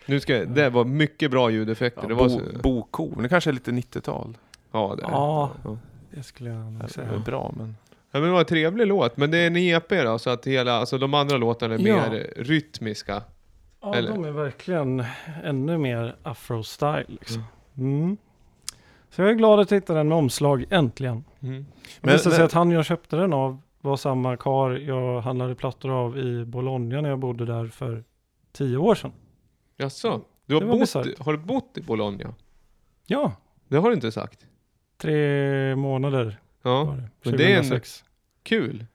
[0.06, 2.02] Nu ska, det var mycket bra ljudeffekter.
[2.02, 4.38] Ja, det var bo, så, Boko, det kanske är lite 90-tal.
[4.72, 5.52] ja, det, Ja.
[5.64, 5.70] ja.
[5.72, 5.78] Det
[6.24, 7.20] skulle jag nog Det är säga.
[7.26, 7.76] bra men...
[8.12, 10.48] Ja men det var en trevlig låt, men det är en EP då, så att
[10.48, 12.10] hela, alltså de andra låtarna är Ja.
[12.10, 13.24] mer rytmiska.
[13.82, 14.10] Ja, Eller?
[14.10, 15.04] de är verkligen
[15.44, 17.44] ännu mer afro-style liksom.
[17.78, 18.04] Mm.
[18.04, 18.18] Mm.
[19.10, 21.24] Så jag är glad att hitta den med omslag, äntligen.
[21.40, 21.54] Mm.
[21.64, 21.66] Det
[22.02, 25.56] Men- visade sig men- att han jag köpte den av var samma kar jag handlade
[25.56, 28.04] plattor av i Bologna när jag bodde där för
[28.52, 29.12] tio år sedan.
[29.78, 30.22] Jaså?
[30.46, 32.34] Du har, Det var bott, har du bott i Bologna?
[33.06, 33.32] Ja,
[33.68, 34.46] Det har du inte sagt.
[34.98, 37.30] Tre månader Ja, det.
[37.30, 38.04] men det är en- 2006.
[38.44, 38.86] kul.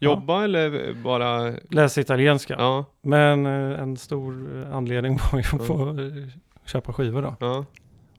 [0.00, 1.54] Jobba eller bara...
[1.70, 2.54] Läs italienska.
[2.58, 5.58] Ja, Men eh, en stor eh, anledning var ju att Ja.
[5.58, 6.28] få eh,
[6.64, 7.36] köpa skivor då.
[7.40, 7.64] ja.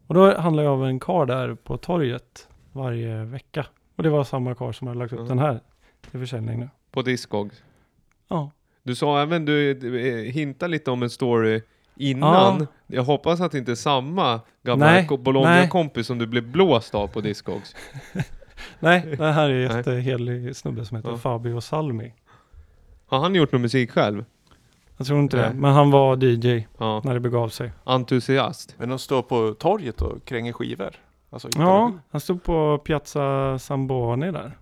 [0.08, 3.66] Och då handlade jag av en kar där på torget varje vecka.
[3.96, 5.26] Och det var samma kar som hade lagt upp Ja.
[5.26, 5.60] den här
[6.12, 6.70] till försäljning nu.
[6.92, 7.64] På Discogs.
[8.28, 8.52] Ja.
[8.84, 9.74] Du sa även, du
[10.34, 11.62] hintade lite om en story
[12.00, 12.60] innan.
[12.60, 12.66] Ja.
[12.88, 17.22] Jag hoppas att det inte är samma gamla Bologna-kompis som du blev blåst av på
[17.22, 17.76] Discogs.
[18.80, 21.18] Nej, det här är en jättehelig snubbe som heter Ja.
[21.18, 22.14] Fabio Salmi.
[23.08, 24.26] Har han gjort någon musik själv?
[24.98, 25.50] Jag tror inte Nej.
[25.50, 27.02] det, men han var DJ Ja.
[27.04, 27.72] när det begav sig.
[27.84, 28.76] Entusiast.
[28.78, 30.96] Men de står på torget och kränger skivor.
[31.30, 34.58] Alltså, Ja, han stod på Piazza Samboni där.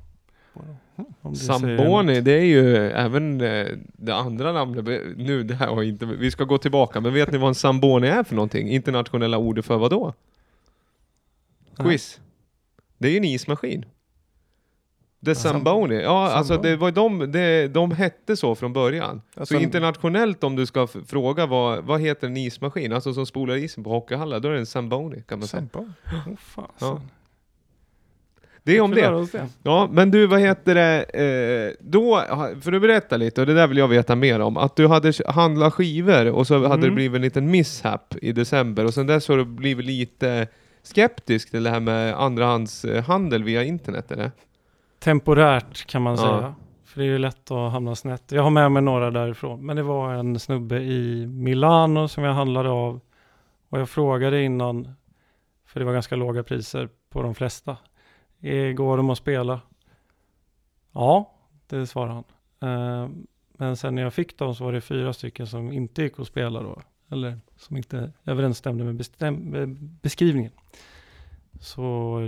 [1.35, 4.85] Säger Samboni, det är ju även eh, det andra namnet.
[5.17, 8.07] Nu, det här har inte, vi ska gå tillbaka, men vet ni vad en Samboni
[8.07, 8.69] är för någonting?
[8.69, 10.13] Internationella ordet för vad då?
[11.77, 12.19] Quiz.
[12.97, 13.85] Det är ju en ismaskin.
[15.25, 15.95] The Zamboni.
[15.95, 19.21] Ja, alltså det var de, det, de hette så från början.
[19.35, 23.55] Alltså, så internationellt om du ska fråga vad, vad heter en ismaskin, alltså som spolar
[23.55, 25.67] isen på hockeyhallar, då är det en Zamboni kan man säga.
[25.73, 25.93] Sambon.
[26.05, 26.71] Åh fasen.
[26.79, 27.01] Ja.
[28.67, 29.47] Det är om det.
[29.63, 32.21] Ja, men du, vad heter det, eh, då,
[32.61, 35.13] för att berätta lite, och det där vill jag veta mer om, att du hade
[35.27, 36.81] handlat skivor och så hade Mm.
[36.81, 40.47] det blivit en liten mishap i december och sen dess har du blivit lite
[40.83, 44.31] skeptisk till det här med andrahandshandel via internet eller?
[44.99, 46.21] Temporärt kan man Ja.
[46.21, 46.55] säga.
[46.85, 48.23] För det är ju lätt att hamna snett.
[48.31, 49.65] Jag har med mig några därifrån.
[49.65, 52.99] Men det var en snubbe i Milano som jag handlade av.
[53.69, 54.93] Och jag frågade innan,
[55.67, 57.77] för det var ganska låga priser på de flesta.
[58.41, 59.61] "Eh, Går de att spela?
[60.91, 61.33] Ja,
[61.67, 62.23] det svarade han.
[63.03, 63.09] Eh,
[63.59, 66.27] Men sen när jag fick dem så var det fyra stycken som inte gick att
[66.27, 66.81] spela då.
[67.09, 68.95] Eller som inte överensstämde med
[70.01, 70.51] beskrivningen.
[71.59, 71.81] Så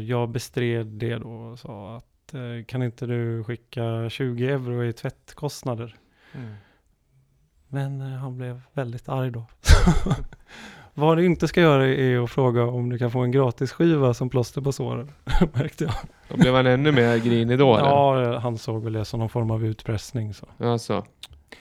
[0.07, 4.93] jag bestred det då och sa att eh, kan inte du skicka 20 euro i
[4.93, 5.95] tvättkostnader?
[6.33, 6.53] Mm.
[7.67, 9.45] Men eh, han blev väldigt arg då.
[10.93, 14.13] Vad du inte ska göra är att fråga om du kan få en gratis skiva
[14.13, 15.11] som plåster på såren,
[15.53, 15.93] märkte jag.
[16.29, 17.89] Då blev han ännu mer grinig då eller?
[17.89, 20.33] Ja, han såg väl det som någon form av utpressning.
[20.33, 21.03] Så, Alltså,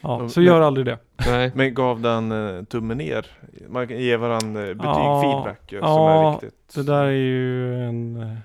[0.01, 0.99] ja, Men- så gör aldrig det.
[1.27, 1.53] nej.
[1.55, 3.27] Men gav den uh, tummen ner?
[3.69, 6.75] Man kan ge varandra betyg, Ja, feedback ju, som ja, är viktigt.
[6.75, 8.37] Det där är ju en eh,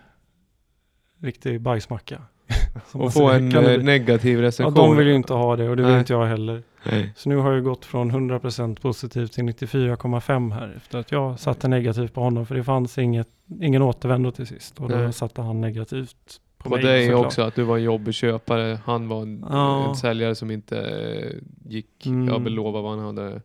[1.21, 2.21] riktig bajsmacka.
[2.87, 4.73] Som Och få en eh, negativ Ja, recension.
[4.73, 5.99] de vill ju inte ha det och det vill Nej.
[5.99, 6.63] inte jag heller.
[6.91, 7.13] Nej.
[7.15, 11.67] Så nu har jag gått från 100% positivt till 94,5 här efter att jag satte
[11.67, 13.27] negativt på honom för det fanns inget,
[13.61, 15.13] ingen återvändo till sist och då Nej.
[15.13, 16.83] satte han negativt på På mig.
[16.83, 17.25] dig såklart.
[17.25, 18.79] också, att du var en jobbig köpare.
[18.85, 19.89] Han var en, Ja.
[19.89, 21.31] en säljare som inte eh,
[21.71, 22.27] gick, Mm.
[22.27, 23.41] ja, belova vad han hade,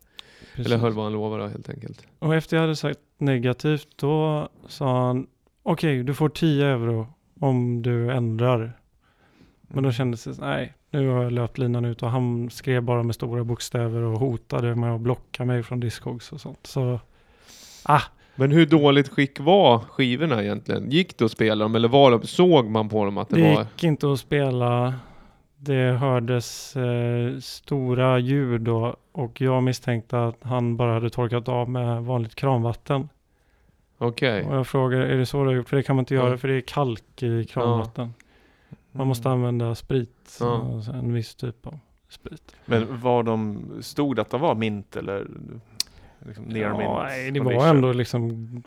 [0.54, 0.66] Precis.
[0.66, 2.06] eller höll vad han lovade helt enkelt.
[2.18, 5.26] Och efter jag hade sagt negativt då sa han
[5.62, 7.06] okej du får 10 euro
[7.40, 8.72] om du ändrar.
[9.68, 13.02] Men då kändes det, nej nu har jag löpt linan ut och han skrev bara
[13.02, 16.66] med stora bokstäver och hotade med att blocka mig från Discogs och sånt.
[16.66, 17.00] Så
[17.82, 18.02] ah,
[18.34, 20.90] Men hur dåligt skick var skivorna egentligen?
[20.90, 23.54] Gick det att spela dem eller var de, såg man på dem att det, Det
[23.54, 23.62] var?
[23.62, 24.94] gick inte att spela.
[25.60, 31.70] Det hördes eh, stora ljud då och jag misstänkte att han bara hade torkat av
[31.70, 33.08] med vanligt kranvatten.
[33.98, 34.44] Okej.
[34.44, 35.68] Och jag frågade, är det så du har gjort?
[35.68, 36.36] För det kan man inte göra Ja.
[36.36, 38.14] för det är kalk i kranvatten.
[38.98, 39.38] Man måste Mm.
[39.38, 40.72] använda sprit, Ja.
[40.74, 41.78] alltså en viss typ av
[42.08, 42.56] sprit.
[42.64, 45.26] Men var de, stod att det var mint eller
[46.26, 46.82] liksom near mint?
[46.82, 48.62] ja, nej, det var ändå liksom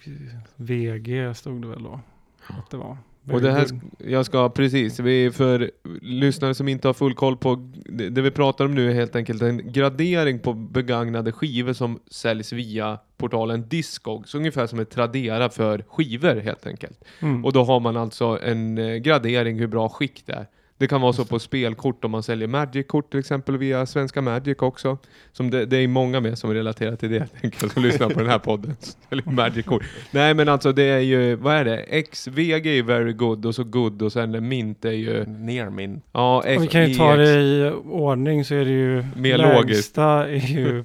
[0.56, 2.00] VG stod det väl då.
[2.48, 2.98] Att det var.
[3.30, 3.68] Och det här,
[3.98, 8.32] jag ska precis, vi för lyssnare som inte har full koll på, det, det vi
[8.32, 13.68] pratar om nu är helt enkelt en gradering på begagnade skivor som säljs via portalen
[13.68, 17.04] Discogs, ungefär som ett Tradera för skivor helt enkelt.
[17.20, 17.46] Mm.
[17.46, 20.48] Och då har man alltså en eh, gradering hur bra skick det är.
[20.82, 24.58] Det kan vara så på spelkort om man säljer Magic-kort till exempel via Svenska Magic
[24.60, 24.98] också.
[25.32, 28.20] Som det, det är många med som relaterar till det helt enkelt som lyssnar på
[28.20, 28.76] den här podden.
[29.10, 29.84] Eller Magic-kort.
[30.12, 32.04] Nej men alltså det är ju, vad är det?
[32.04, 36.06] XVG är very good och så good och sen Mint är ju, Near mint.
[36.12, 40.04] ja Och vi kan ju ta det i ordning så är det ju Mer lägsta
[40.30, 40.84] är ju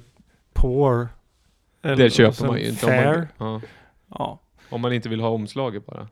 [0.53, 1.07] poor.
[1.83, 3.27] Eller- Det köper man ju inte om fair.
[3.37, 3.61] man, ja,
[4.09, 4.39] Ja.
[4.69, 6.07] om man inte vill ha omslaget bara.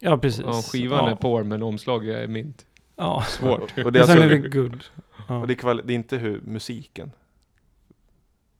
[0.00, 0.44] ja, precis.
[0.46, 1.10] Ja, skivan ja.
[1.10, 2.66] är poor men omslaget är Mint.
[2.96, 3.24] Ja.
[3.28, 3.78] Svårt.
[3.84, 4.84] Och det är, Och alltså, är det good.
[5.28, 5.38] Ja.
[5.38, 7.12] och det är, kvali- det är inte hur musiken.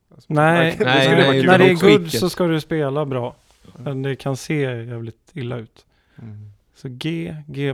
[0.09, 3.35] Alltså, Nej, nej, nej, kul när det är good så ska du spela bra.
[3.77, 5.85] Men det kan se jävligt illa ut.
[6.15, 6.51] Mm.
[6.75, 7.73] Så G, G+,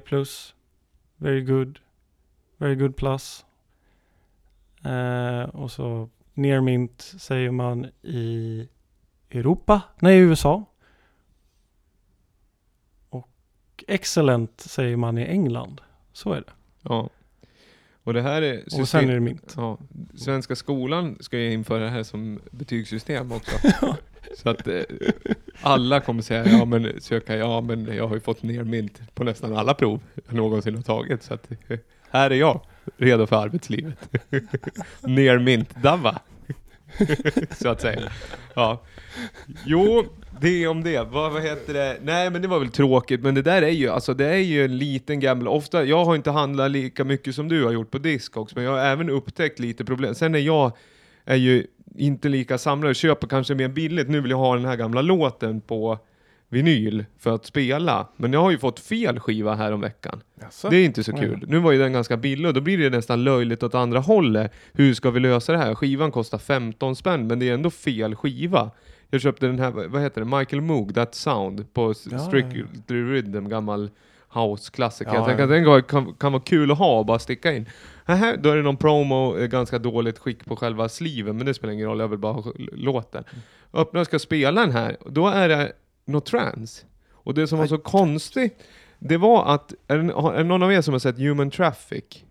[1.18, 1.80] very good,
[2.58, 3.46] very good plus.
[4.84, 8.68] Eh, och så near mint säger man i
[9.30, 10.66] Europa, nej i USA.
[13.10, 13.30] Och
[13.88, 15.82] excellent säger man i England.
[16.14, 16.54] Så är det.
[16.82, 17.10] Ja.
[18.04, 19.54] Och det här är Och sen är det mint.
[19.58, 19.78] Ja,
[20.16, 23.56] Svenska skolan ska ju införa det här som betygssystem också.
[24.38, 24.82] Så att eh,
[25.62, 29.24] alla kommer säga, ja men söka, ja men jag har ju fått ner mint på
[29.24, 31.24] nästan alla prov jag någonsin har tagit.
[31.24, 32.62] Så att eh, här är jag,
[32.98, 34.10] redo för arbetslivet.
[35.02, 36.20] ner mint Dava.
[37.52, 38.12] så att säga.
[38.54, 38.82] Ja.
[39.66, 40.06] Jo,
[40.42, 41.08] det om det.
[41.12, 41.98] Vad, vad heter det?
[42.02, 44.66] Nej men det var väl tråkigt, men det där är ju, alltså det är ju
[44.66, 47.98] en liten gammal, ofta, jag har inte handlat lika mycket som du har gjort på
[47.98, 50.16] Discogs, men jag har även upptäckt lite problem.
[50.16, 50.72] Sen är jag,
[51.26, 54.76] är ju inte lika samlare, köper kanske mer billigt, nu vill jag ha den här
[54.76, 56.00] gamla låten på
[56.52, 58.08] vinyl för att spela.
[58.18, 60.22] Men jag har ju fått fel skiva här om veckan.
[60.42, 60.70] Jaså?
[60.70, 61.46] Det är inte så kul.
[61.48, 64.52] Nu var ju den ganska billig och då blir det nästan löjligt åt andra hållet.
[64.74, 65.76] Hur ska vi lösa det här?
[65.76, 68.72] Skivan kostar 15 spänn men det är ändå fel skiva.
[69.12, 73.50] Jag köpte den här, vad heter det, Michael Moog, That Sound på Ja, Strictly Rhythm,
[73.50, 73.90] gammal
[74.34, 75.12] house-klassiker.
[75.12, 75.78] Ja, jag tänker ja.
[75.78, 77.66] att den kan, kan, vara kul att ha och bara sticka in.
[78.06, 81.54] Här, då är det någon promo, eh, ganska dåligt skick på själva sliven, men det
[81.54, 83.24] spelar ingen roll, jag vill bara ha låten.
[83.74, 85.72] Öppnar och ska spela den här, då är det
[86.06, 86.86] något trance.
[87.12, 88.64] Och det som var så konstigt,
[89.00, 91.52] det var att, är det, har- är det någon av er som har sett Human
[91.52, 92.26] Traffic?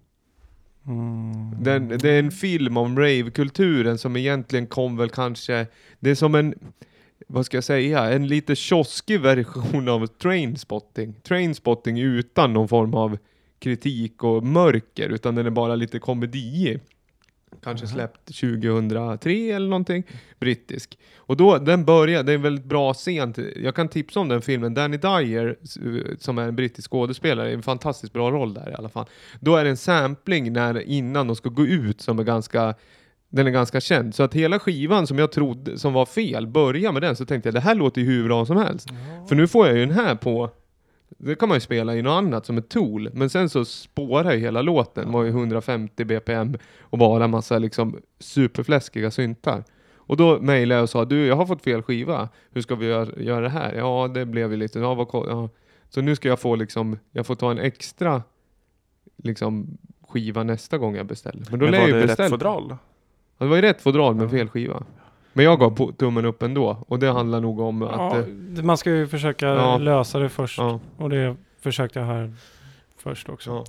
[0.86, 1.62] Mm.
[1.62, 5.66] Den, det är en film om ravekulturen som egentligen kom väl kanske,
[6.00, 6.54] det är som en,
[7.26, 11.14] vad ska jag säga, en lite kioskig version av Trainspotting.
[11.22, 13.18] Trainspotting utan någon form av
[13.58, 16.78] kritik och mörker, utan den är bara lite komedi.
[17.62, 20.04] Kanske släppt 2003 eller någonting,
[20.40, 20.98] brittisk.
[21.16, 24.42] Och då, den börjar, det är en väldigt bra scen, jag kan tipsa om den
[24.42, 25.56] filmen, Danny Dyer,
[26.18, 29.06] som är en brittisk skådespelare, en fantastiskt bra roll där i alla fall.
[29.40, 32.74] Då är det en sampling när, innan de ska gå ut som är ganska
[33.32, 36.92] den är ganska känd, så att hela skivan som jag trodde som var fel, börja
[36.92, 38.88] med den så tänkte jag det här låter ju hur bra som helst.
[39.28, 40.50] För nu får jag ju den här på,
[41.18, 44.32] det kan man ju spela i något annat som ett tool, men sen så spårar
[44.32, 49.64] ju hela låten, var ju 150 bpm och bara massa liksom superfläskiga syntar.
[49.96, 52.86] Och då mejlade jag och sa, du jag har fått fel skiva, hur ska vi
[52.86, 53.74] göra, göra det här?
[53.74, 55.48] Ja det blev ju lite, ja, vad, ja.
[55.88, 58.22] Så nu ska jag få liksom, jag får ta en extra
[59.16, 61.46] liksom skiva nästa gång jag beställer.
[61.50, 62.66] Men då Men var det rätt fodral?
[62.68, 62.78] Ja,
[63.38, 64.28] det var ju rätt fodral med Ja.
[64.30, 64.82] fel skiva.
[65.32, 66.84] Men jag gav tummen upp ändå.
[66.88, 67.90] Och det handlar nog om att...
[68.16, 69.78] Ja, det- man ska ju försöka Ja.
[69.78, 70.58] lösa det först.
[70.58, 72.32] ja, Och det försökte jag här
[72.96, 73.64] först också.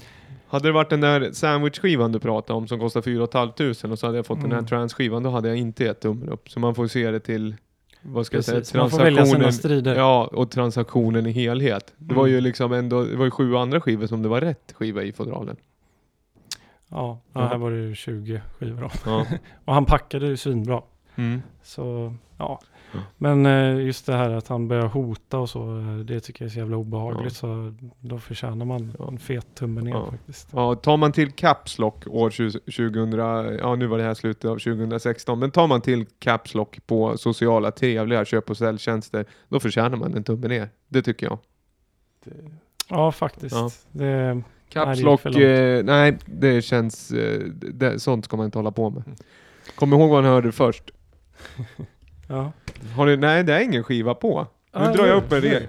[0.48, 4.06] Hade det varit den där sandwich-skivan du pratade om som kostar 4 500 och så
[4.08, 4.68] hade jag fått den här Mm.
[4.68, 6.50] trans-skivan, då hade jag inte gett tummen upp.
[6.50, 7.56] Så man får se det till,
[8.02, 9.96] vad ska jag säga, Precis, välja sina strider.
[9.96, 11.94] Ja, och transaktionen i helhet.
[11.98, 12.36] Det var Mm.
[12.36, 15.12] ju liksom ändå, det var ju sju andra skivor som det var rätt skiva i
[15.12, 15.56] fodralen.
[16.90, 17.48] Ja, ja, Ja.
[17.48, 18.90] här var det ju 20 skivor då.
[19.06, 19.26] Ja.
[19.66, 20.82] Och han packade ju svinbra.
[21.16, 21.42] Mm.
[21.64, 22.60] Så ja.
[23.18, 26.50] Men eh, just det här att han börjar hota och så, eh, det tycker jag
[26.50, 27.24] är så jävla obehagligt.
[27.24, 27.30] Ja.
[27.30, 29.08] Så då förtjänar man Ja.
[29.08, 30.12] en fet tumme ner Ja.
[30.12, 30.48] faktiskt.
[30.54, 34.58] Ja, tar man till Caps Lock år 2000, ja nu var det här slutet av
[34.60, 39.98] 2016, men tar man till Caps Lock på sociala trevliga köp och säljtjänster, då förtjänar
[39.98, 40.70] man en tumme ner.
[40.88, 41.38] Det tycker jag.
[42.90, 43.56] Ja, faktiskt.
[43.56, 43.70] Ja.
[43.92, 45.36] Det, Nej, Caps det Lock, långt.
[45.38, 47.40] eh, nej det känns, eh,
[47.74, 49.04] det, sånt ska man inte hålla på med.
[49.76, 50.92] Kom ihåg vad ni hörde först.
[52.28, 52.52] ja.
[52.96, 54.48] Har ni, nej det är ingen skiva på.
[54.74, 55.64] Nu Ah, drar jag upp en regel.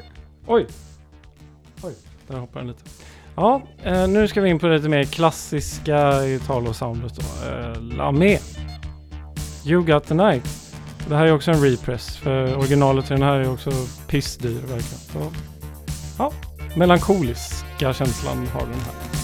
[0.46, 0.66] Oj!
[1.82, 1.94] Oj,
[2.28, 2.82] där hoppar den lite.
[3.36, 7.48] Ja, eh, nu ska vi in på det lite mer klassiska Italo-soundet då.
[7.50, 8.38] Eh, La Me.
[9.66, 10.48] You Got The Night.
[11.08, 13.70] Det här är också en repress, för originalet till den här är också
[14.08, 14.82] pissdyr verkligen.
[14.82, 15.32] Så,
[16.18, 16.32] ja,
[16.76, 19.21] melankoliska känslan har den här.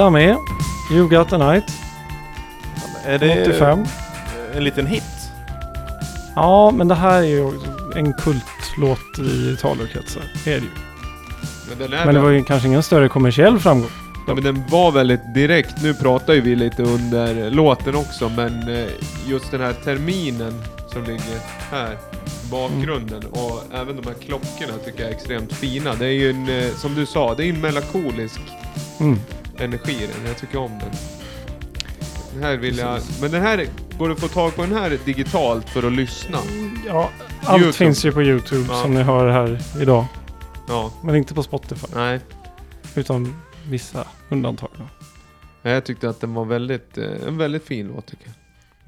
[0.00, 0.36] La med.
[0.92, 1.64] You got the night.
[3.04, 3.84] Är det 85.
[4.54, 5.02] en liten hit?
[6.34, 7.52] Ja, men det här är ju
[7.96, 10.22] en kultlåt i Italokretsar.
[10.44, 10.70] Det är det ju.
[11.78, 13.90] Men, Men det var ju kanske ingen större kommersiell framgång.
[14.26, 18.68] Ja men den var väldigt direkt, nu pratar ju vi lite under låten också men
[18.68, 18.86] eh,
[19.26, 21.38] just den här terminen som ligger
[21.70, 21.98] här
[22.50, 25.94] bakgrunden och även de här klockorna tycker jag är extremt fina.
[25.94, 28.40] Det är ju en, eh, som du sa, det är en melankolisk
[29.00, 29.18] Mm.
[29.60, 30.90] Energi i den, jag tycker om den.
[32.34, 33.66] Den här vill jag, men den här,
[33.98, 36.38] går det att få tag på den här digitalt för att lyssna?
[36.86, 37.10] Ja,
[37.44, 37.72] allt YouTube.
[37.72, 38.82] finns ju på YouTube Ja.
[38.82, 40.04] som ni hör här idag.
[40.68, 41.86] Ja, Men inte på Spotify.
[41.94, 42.20] nej.
[42.94, 43.34] Utan
[43.68, 44.70] vissa undantag.
[45.62, 48.34] Jag tyckte att den var väldigt, eh, en väldigt fin låt tycker jag.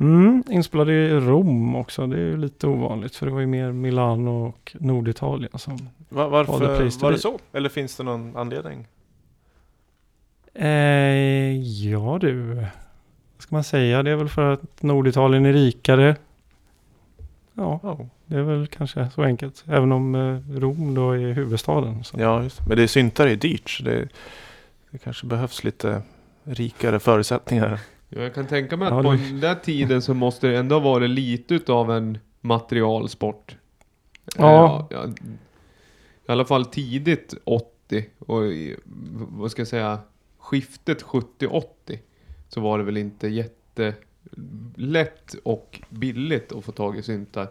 [0.08, 2.06] Mm, inspelad i Rom också.
[2.06, 5.76] Det är ju lite ovanligt för det var ju mer Milano och Norditalien som...
[6.08, 7.38] Va- Var varför var det så?
[7.52, 8.86] Eller finns det någon anledning?
[10.54, 12.54] Eh, ja du.
[12.54, 12.66] Vad
[13.38, 14.02] ska man säga?
[14.02, 16.16] Det är väl för att Norditalien är rikare.
[17.54, 19.64] Ja, det är väl kanske så enkelt.
[19.68, 22.04] Även om eh, Rom då är huvudstaden.
[22.04, 22.20] Så.
[22.20, 22.66] ja just.
[22.66, 24.08] men det är syntar är dyrt så det,
[24.90, 26.02] det kanske behövs lite
[26.44, 27.80] rikare förutsättningar.
[28.08, 30.80] Ja, jag kan tänka mig att Ja, på den där tiden så måste det ändå
[30.80, 33.56] vara lite utav en materialsport.
[34.36, 34.88] Ja.
[34.90, 35.06] Eh, ja,
[36.28, 38.42] I alla fall tidigt 80 och
[39.28, 39.98] vad ska jag säga,
[40.42, 41.64] skiftet 70-80
[42.48, 43.94] så var det väl inte jättelätt
[45.42, 47.48] och billigt att få tag i syntar.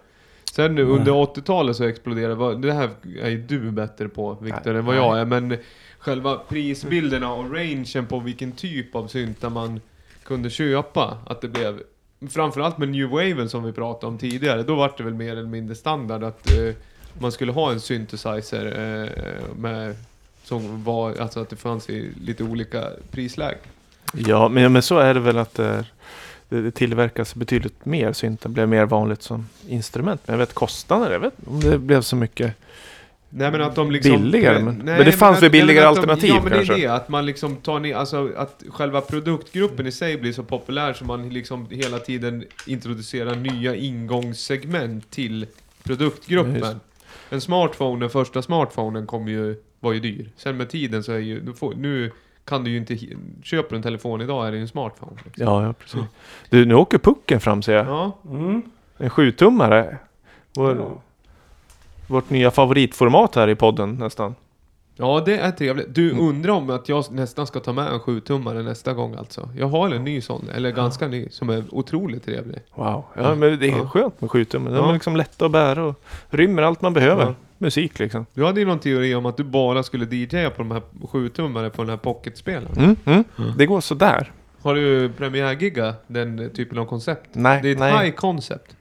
[0.51, 2.89] Sen nu under 80-talet så exploderade det här
[3.21, 5.57] är ju du bättre på Viktor än vad jag är men
[5.99, 9.81] själva prisbilderna och rangen på vilken typ av syntar man
[10.23, 11.17] kunde köpa.
[11.25, 11.81] Att det blev,
[12.29, 15.49] framförallt med New Waven som vi pratade om tidigare, då var det väl mer eller
[15.49, 16.73] mindre standard att eh,
[17.19, 19.09] man skulle ha en synthesizer eh,
[19.55, 19.95] med,
[20.43, 23.59] som var, alltså att det fanns i lite olika prislägen.
[24.13, 25.85] Ja, men, men så är det väl att det, är,
[26.49, 28.49] det, det tillverkas betydligt mer syntar.
[28.49, 30.21] blev mer vanligt som instrument.
[30.25, 32.53] Men jag vet kostnader, jag vet om det blev så mycket.
[33.33, 34.11] Nej men att de liksom...
[34.11, 36.51] Billigare, Nej, men- men det fanns att- väl billigare men att de- alternativ Ja men
[36.51, 36.73] det kanske?
[36.73, 40.43] är det, att man liksom tar ner, alltså att själva produktgruppen i sig blir så
[40.43, 45.45] populär så man liksom hela tiden introducerar nya ingångssegment till
[45.83, 46.61] produktgruppen.
[46.63, 46.75] Ja.
[47.31, 50.29] En smartphone, den första smartphonen kom ju, var ju dyr.
[50.35, 52.11] Sen med tiden så är ju, du får, nu
[52.45, 52.97] kan du ju inte,
[53.43, 55.17] köper du en telefon idag är det ju en smartphone.
[55.25, 55.45] Liksom.
[55.45, 56.01] Ja, ja precis.
[56.49, 57.87] Du, nu åker pucken fram ser jag.
[57.87, 58.17] Ja.
[58.29, 58.61] Mm.
[58.97, 59.97] En sjutummare.
[60.55, 61.01] Vår,
[62.07, 64.35] Vårt nya favoritformat här i podden nästan.
[65.01, 65.95] Ja, det är trevligt.
[65.95, 66.23] Du Mm.
[66.27, 69.49] undrar om att jag nästan ska ta med en 7-tummare nästa gång alltså.
[69.57, 72.59] Jag har en ny sån, eller ganska ny, som är otroligt trevlig.
[72.75, 73.03] Wow.
[73.15, 73.87] Ja, men det är Ja.
[73.89, 74.73] skönt med sjutummen.
[74.73, 77.23] De är liksom lätta att bära och rymmer allt man behöver.
[77.25, 77.33] Ja.
[77.57, 78.25] Musik liksom.
[78.33, 80.81] Du hade ju någon teori om att du bara skulle DJa på de här
[81.11, 82.77] 7-tummare på den här pocketspelaren.
[82.77, 83.23] Mm, mm.
[83.37, 83.51] Mm.
[83.57, 84.31] Det går sådär.
[84.61, 87.29] Har du premiärgigga den typen av koncept?
[87.33, 88.05] Nej, Det är ett nej.
[88.05, 88.75] high concept.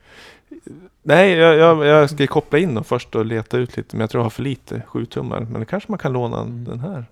[1.03, 3.95] Nej jag, jag, jag ska koppla in dem först och leta ut lite.
[3.95, 5.39] Men jag tror jag har för lite sjutummar.
[5.39, 6.63] Men det kanske man kan låna Mm.
[6.65, 7.05] den här.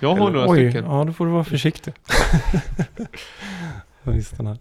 [0.00, 0.90] Jag har Eller- några Oj, stycken.
[0.90, 1.94] ja då får du vara försiktig.
[4.02, 4.58] Visst den här.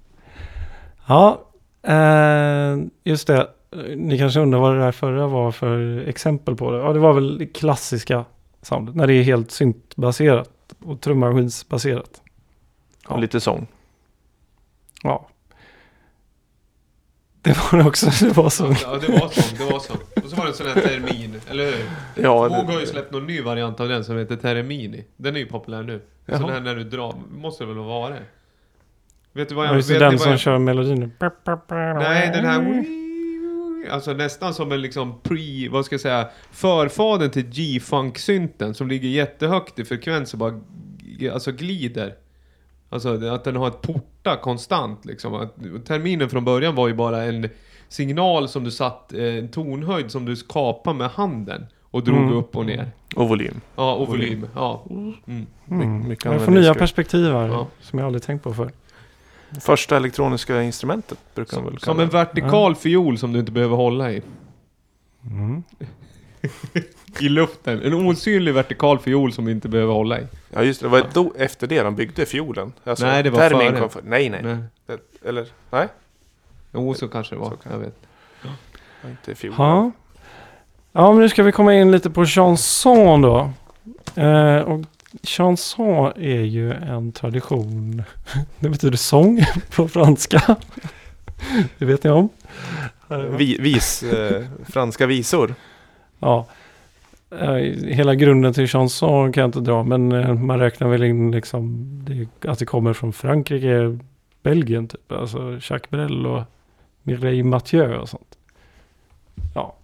[1.07, 1.41] Ja,
[1.83, 3.47] eh, just det.
[3.95, 6.77] Ni kanske undrar vad det där förra var för exempel på det.
[6.77, 8.25] Ja, det var väl det klassiska
[8.61, 8.95] soundet.
[8.95, 10.49] När det är helt syntbaserat
[10.85, 12.21] och trummaskinsbaserat.
[13.07, 13.67] Och lite sång.
[15.03, 15.27] Ja.
[17.43, 18.25] Det var det också.
[18.25, 18.75] Det var så.
[18.83, 19.55] Ja, det var så.
[19.55, 19.93] Det var så.
[20.23, 21.89] Och så var det en sån här termin, eller hur?
[22.15, 25.05] Ja, Våg har ju släppt någon ny variant av den som heter Termini.
[25.17, 26.01] Den är ju populär nu.
[26.25, 26.37] Jaha.
[26.37, 28.21] Så den här när du drar, måste det väl vara det?
[29.33, 29.75] Vet du vad Ja, jag...
[29.77, 31.11] just det, vet den som jag, kör melodin.
[31.69, 32.85] Nej, den här...
[33.91, 39.09] Alltså nästan som en liksom pre, vad ska jag säga, förfaden till G-funk-synten som ligger
[39.09, 40.59] jättehögt i frekvens och bara
[41.33, 42.15] alltså glider.
[42.93, 45.33] Alltså att den har ett porta konstant liksom.
[45.33, 47.49] Att, terminen från början var ju bara en
[47.89, 52.33] signal som du satt, eh, en tonhöjd som du kapade med handen och drog Mm.
[52.33, 52.91] upp och ner.
[53.15, 53.61] och volym.
[53.75, 54.47] Ja, och volym.
[54.55, 54.83] Ja.
[54.89, 55.13] Mm.
[55.69, 56.07] Mm.
[56.07, 57.47] mycket Jag får nya perspektiv här.
[57.47, 57.67] Ja.
[57.81, 58.71] Som jag aldrig tänkt på förr.
[59.61, 62.13] Första elektroniska instrumentet brukar man Som, väl som kalla en det.
[62.17, 64.21] vertikal fiol som du inte behöver hålla i.
[65.25, 65.63] Mm.
[67.19, 67.81] I luften.
[67.83, 70.23] En osynlig vertikal fiol som du inte behöver hålla i.
[70.49, 72.73] Ja just det, det var då, efter det de byggde fiolen.
[72.83, 73.79] Alltså, Nej, det var före.
[73.79, 74.41] kom för, Nej, nej.
[74.43, 74.97] Nej.
[75.25, 75.87] Eller, nej.
[76.73, 77.49] Jo, så kanske det var.
[77.49, 77.95] Kan- jag vet.
[79.01, 79.53] var Inte fiol.
[79.57, 79.91] Ja.
[80.91, 83.49] ja, men nu ska vi komma in lite på chanson då.
[84.15, 84.81] Eh, och
[85.23, 88.03] chanson är ju en tradition.
[88.59, 89.45] Det betyder sång
[89.75, 90.55] på franska.
[91.77, 92.29] Det vet ni om.
[93.37, 95.55] Vi, vis, eh, franska visor.
[96.19, 96.47] Ja.
[97.39, 97.53] Eh,
[97.93, 101.87] hela grunden till chanson kan jag inte dra, men eh, man räknar väl in liksom
[102.05, 103.99] det, att det kommer från Frankrike,
[104.43, 105.11] Belgien typ.
[105.11, 106.43] Alltså Jacques Brel och
[107.03, 108.37] Mireille Mathieu och sånt.
[109.55, 109.75] Ja.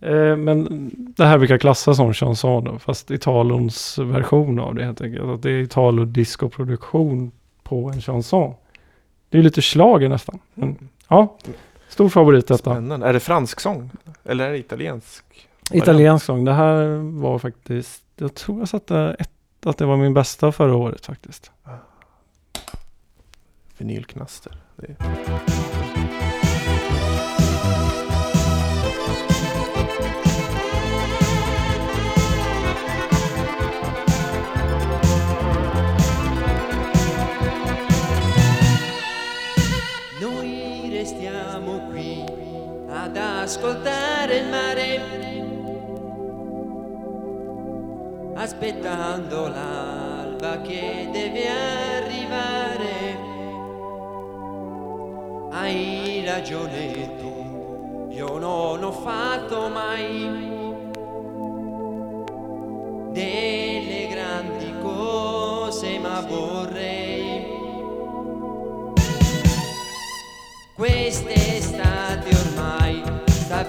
[0.00, 5.00] Eh, men det här brukar klassas som chanson då, fast Italons version av det helt
[5.00, 5.24] enkelt.
[5.24, 7.30] Att det är Italo-disco-produktion
[7.62, 8.54] på en chanson.
[9.28, 10.38] Det är lite slager nästan.
[10.54, 11.36] Men, ja,
[11.88, 12.70] stor favorit detta.
[12.70, 13.06] Spännande.
[13.06, 13.90] Är det fransk sång?
[14.24, 15.23] Eller är det italiensk?
[15.70, 16.44] Italiensk sång.
[16.44, 16.84] Det här
[17.20, 19.30] var faktiskt, jag tror jag satte ett,
[19.66, 21.50] att det var min bästa förra året faktiskt.
[23.78, 24.56] Vinylknaster.
[24.76, 24.96] Det
[48.44, 53.18] aspettando l'alba che deve arrivare.
[55.50, 60.42] Hai ragione tu, io non ho fatto mai
[63.12, 67.52] delle grandi cose, ma vorrei
[70.76, 73.64] Quest'estate ormai sta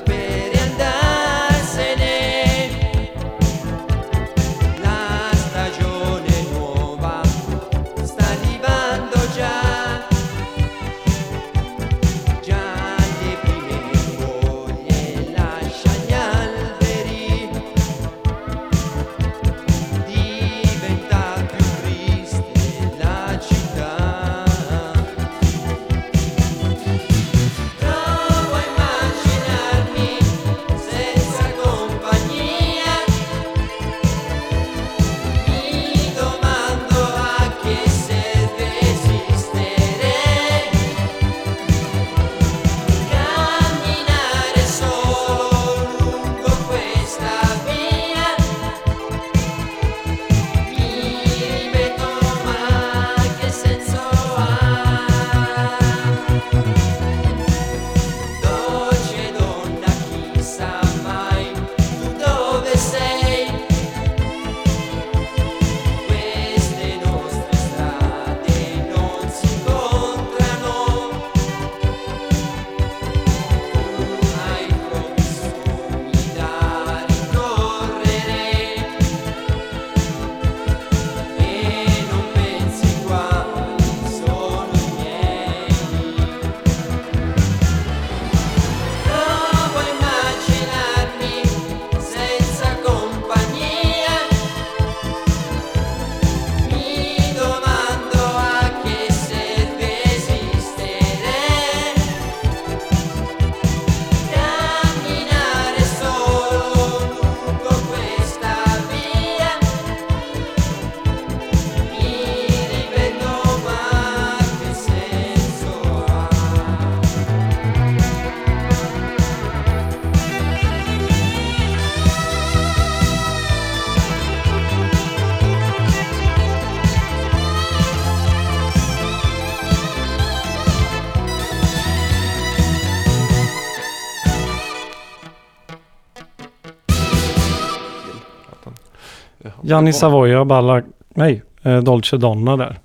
[139.76, 140.82] Gianni Savoia, Balla,
[141.16, 142.80] nej, eh, Dolce Donna där.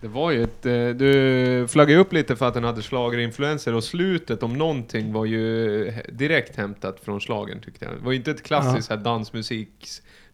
[0.00, 0.66] Det var ju ett...
[0.66, 5.24] eh, Du flaggade upp lite för att den hade schlagerinfluenser och slutet om någonting var
[5.24, 7.94] ju direkt hämtat från schlagern tyckte jag.
[7.94, 9.68] Det var ju inte ett klassiskt här dansmusik...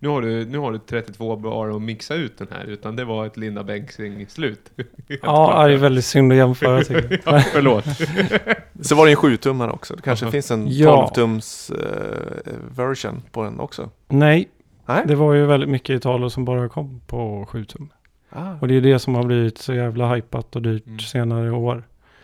[0.03, 3.05] Nu har, du, nu har du 32 bar att mixa ut den här, utan det
[3.05, 4.61] var ett Linda Bengtzing-slut.
[5.23, 7.35] Ja, det är väldigt synd att jämföra tycker jag.
[7.35, 7.85] ja, förlåt.
[8.81, 9.95] Så var det en 7-tummare också.
[9.97, 11.11] Det kanske finns en Ja.
[11.15, 13.91] 12-tums eh, version på den också.
[14.09, 14.49] Nej,
[14.93, 15.05] Nej?
[15.07, 17.93] det var ju väldigt mycket Italo som bara kom på 7 tum.
[18.31, 18.55] Ah.
[18.61, 20.99] Och det är det som har blivit så jävla hypat och dyrt Mm.
[20.99, 21.83] senare år.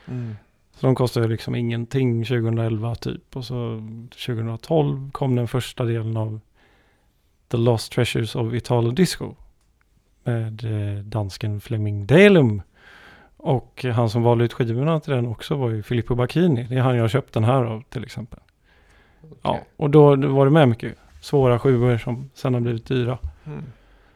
[0.09, 0.37] Mm.
[0.75, 3.37] Så de kostar ju liksom ingenting 2011 typ.
[3.37, 3.83] Och så
[4.27, 6.41] 2012 kom den första delen av
[7.49, 9.35] The Lost Treasures of Italo Disco.
[10.25, 12.63] Med eh, dansken Flemming Dalum.
[13.37, 16.63] Och han som valde ut skivorna till den också var ju Filippo Bacchini.
[16.69, 18.41] Det är han jag köpt den här av till exempel.
[19.43, 19.65] Ja, Okej.
[19.77, 20.95] och då var det med mycket
[21.27, 23.19] svåra skivor som sen har blivit dyra.
[23.47, 23.63] Mm.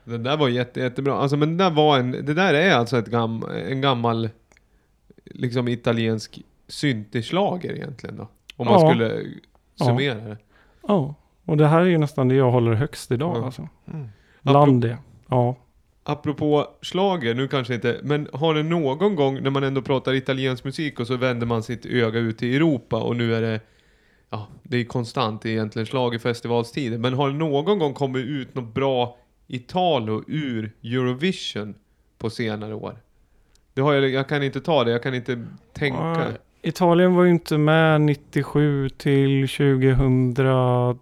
[0.04, 1.14] Det där var jätte, jättebra.
[1.14, 2.10] Alltså, men det där var en...
[2.10, 4.28] Det där är alltså ett gam, en gammal...
[5.24, 8.28] Liksom italiensk synteschlager egentligen då.
[8.56, 8.90] Om man Ja.
[8.90, 9.22] skulle
[9.76, 9.84] Ja.
[9.84, 10.36] summera det.
[10.88, 13.44] Ja, Och det här är ju nästan det jag håller högst idag Ja.
[13.44, 13.68] alltså.
[13.92, 14.08] Mm.
[14.42, 14.98] Bland det.
[15.28, 15.56] Ja.
[16.04, 20.64] Apropå slager, nu kanske inte, men har det någon gång när man ändå pratar italiensk
[20.64, 23.60] musik och så vänder man sitt öga ut i Europa och nu är det,
[24.30, 29.16] ja, det är konstant egentligen schlagerfestivalstider, men har det någon gång kommit ut något bra
[29.46, 31.74] Italo ur Eurovision
[32.18, 32.96] på senare år?
[33.74, 35.98] Det har jag, jag kan inte ta det, jag kan inte tänka.
[35.98, 36.24] Ja,
[36.62, 40.98] Italien var ju inte med 97 till 2013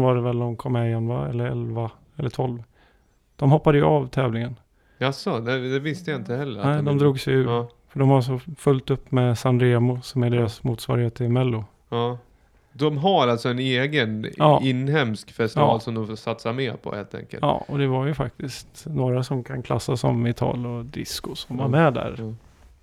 [0.00, 1.28] var det väl de kom med igen va?
[1.28, 2.62] Eller 11 eller 12.
[3.36, 4.56] De hoppade ju av tävlingen.
[4.98, 6.64] Jaså, det, det visste jag inte heller.
[6.64, 7.46] Nej, de drog sig ur.
[7.46, 11.64] Ja, För de har så fullt upp med Sanremo som är deras motsvarighet till Mello.
[11.88, 12.18] ja.
[12.72, 14.60] De har alltså en egen Ja.
[14.62, 15.80] inhemsk festival Ja.
[15.80, 17.42] som de får satsa mer på helt enkelt.
[17.42, 21.56] Ja, och det var ju faktiskt några som kan klassas som Ital och disco som
[21.56, 21.68] var Ja.
[21.68, 22.14] med där.
[22.18, 22.32] Ja.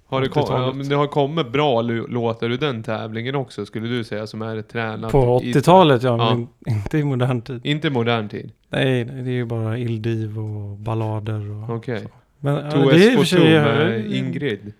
[0.06, 0.68] Har det, kom, 80-talet.
[0.68, 4.42] ja, men det har kommit bra låtar ur den tävlingen också, skulle du säga, som
[4.42, 6.36] är tränat På i- 80-talet ja, Ja.
[6.36, 7.62] men inte i modern tid.
[7.66, 8.52] Inte modern tid.
[8.70, 10.42] Nej, det är ju bara Il Divo
[10.72, 12.00] och ballader och Okej.
[12.02, 12.08] så.
[12.40, 13.60] Men ja, Two det är i och för sig...
[13.60, 14.74] med Ingrid.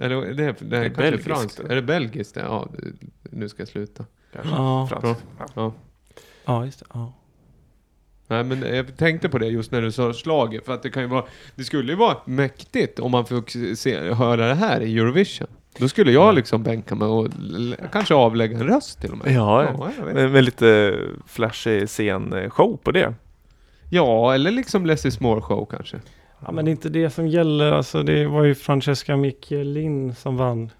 [0.00, 1.56] Eller det, det, det är kanske belgiskt, franskt.
[1.66, 1.72] det.
[1.72, 2.34] Är det belgiskt?
[2.34, 2.40] det?
[2.40, 4.04] Ja, det- nu ska jag sluta.
[4.32, 4.50] Kanske.
[4.54, 4.88] Ja.
[5.54, 5.72] Ja.
[6.44, 6.86] Ja, just det.
[6.94, 7.12] Ja.
[8.26, 11.02] Nej men jag tänkte på det just när du sa slager för att det kan
[11.02, 11.24] ju vara,
[11.54, 15.46] det skulle ju vara mäktigt om man fick se, höra det här i Eurovision.
[15.78, 17.28] Då skulle jag liksom bänka mig och
[17.92, 19.32] kanske avlägga en röst till och med.
[19.34, 20.14] Ja, ja, vet.
[20.14, 23.14] med, med lite flashig scenshow på det.
[23.90, 26.00] ja eller liksom Leslie Small show kanske.
[26.46, 27.72] Ja, men det är inte det som gäller.
[27.72, 30.70] Alltså, det var ju Francesca Michelin som vann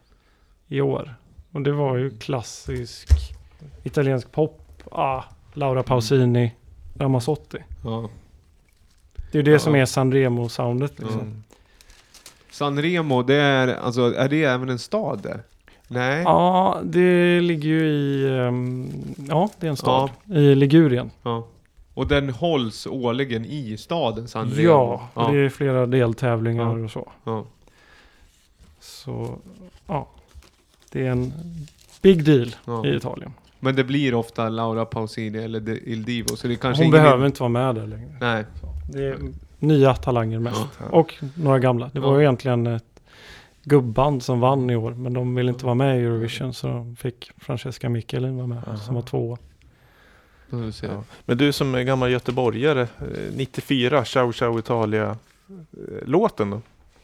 [0.68, 1.14] i år.
[1.52, 3.08] Och det var ju klassisk
[3.82, 4.58] italiensk pop.
[4.90, 5.22] Ah,
[5.54, 6.52] Laura Pausini,
[6.94, 7.58] Ramazzotti.
[7.84, 8.10] Ja.
[9.32, 9.58] Det är ju det Ja.
[9.58, 11.20] som är Sanremo-soundet liksom.
[11.20, 11.42] Mm.
[12.50, 15.42] Sanremo, det är, alltså, är det även en stad där?
[15.88, 16.22] Nej?
[16.22, 18.28] Ja, det ligger ju i...
[18.38, 18.90] ehm,
[19.28, 20.10] ja, det är en stad.
[20.26, 21.10] I Ligurien.
[21.22, 21.46] Ja.
[21.94, 24.62] Och den hålls årligen i staden Sanremo?
[24.62, 25.30] Ja, och ja.
[25.32, 26.84] det är flera deltävlingar Ja.
[26.84, 27.12] och så.
[27.24, 27.44] ja.
[28.80, 29.38] Så,
[29.86, 30.08] ja.
[30.92, 31.32] Det är en
[32.02, 32.86] big deal Ja.
[32.86, 33.32] i Italien.
[33.60, 37.26] Men det blir ofta Laura Pausini eller Il Divo, så det kanske Hon ingen- behöver
[37.26, 38.16] inte vara med där längre.
[38.20, 38.44] Nej.
[38.88, 39.18] Det är
[39.58, 40.66] nya talanger mest.
[40.78, 40.86] Ja.
[40.98, 41.90] Och några gamla.
[41.92, 42.16] Det var Ja.
[42.18, 42.84] ju egentligen ett
[43.64, 44.90] gubband som vann i år.
[44.94, 46.54] Men de ville inte vara med i Eurovision.
[46.54, 48.58] Så de fick Francesca Michelin vara med.
[48.66, 48.76] Aha.
[48.76, 49.38] Som var tvåa.
[50.52, 50.86] Då får vi se.
[50.86, 51.04] Ja.
[51.24, 52.86] Men du som är gammal göteborgare, eh,
[53.36, 55.16] 94, Ciao Ciao Italia
[55.48, 56.60] eh, låten då?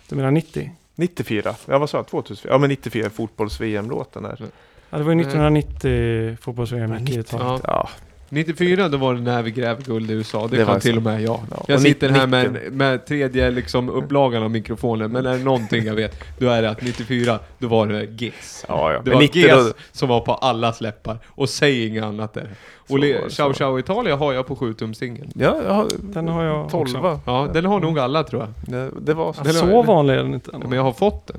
[0.09, 0.71] Du menar 90?
[0.95, 2.53] 94, ja vad sa jag, 2004?
[2.53, 4.37] Ja men 94, fotbolls-VM-låten där.
[4.91, 7.21] Ja, det var ju 1990 fotbolls-VM i 90.
[7.21, 7.49] Italien.
[7.49, 7.61] Ja.
[7.65, 7.89] Ja,
[8.29, 10.47] 94 då var det när vi gräver guld i USA.
[10.47, 11.41] Det, Det kan var till och med jag.
[11.51, 11.65] Ja.
[11.69, 12.51] Jag Och sitter här 90.
[12.53, 15.13] med, med tredje liksom upplagan av mikrofonen.
[15.13, 18.65] Men är det någonting jag vet, då är det att 94, då var det GES.
[18.69, 18.99] ja, ja.
[18.99, 21.19] Det Men var 90 GES då, som var på allas läppar.
[21.27, 22.51] Och säg inget annat där.
[22.89, 22.99] Och
[23.29, 23.53] Ciao.
[23.55, 25.31] Ciao Italia har jag på 7-tumssingeln.
[25.35, 27.21] ja, ja, Den har jag 12 också.
[27.27, 28.51] Ja, den har nog alla tror jag.
[28.75, 29.45] det, det var så.
[29.45, 30.51] Så vanlig är den inte.
[30.53, 31.37] Ja, men jag har fått den.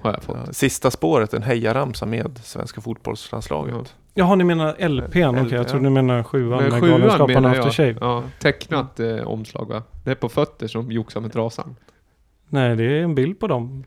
[0.00, 0.56] Har jag fått.
[0.56, 3.74] Sista spåret, en hejaramsa med svenska fotbollslandslaget.
[3.74, 3.84] Ja.
[4.14, 5.24] Jaha, ni menar LPn?
[5.24, 7.70] Okej, LP, jag tror ni menar sjuan Men med sjuan Galenskaparna After.
[7.70, 7.96] Shave.
[8.00, 9.82] Ja, tecknat eh, omslag va?
[10.04, 11.76] Det är på fötter som joxar med trasan.
[12.48, 13.84] Nej, det är en bild på dem.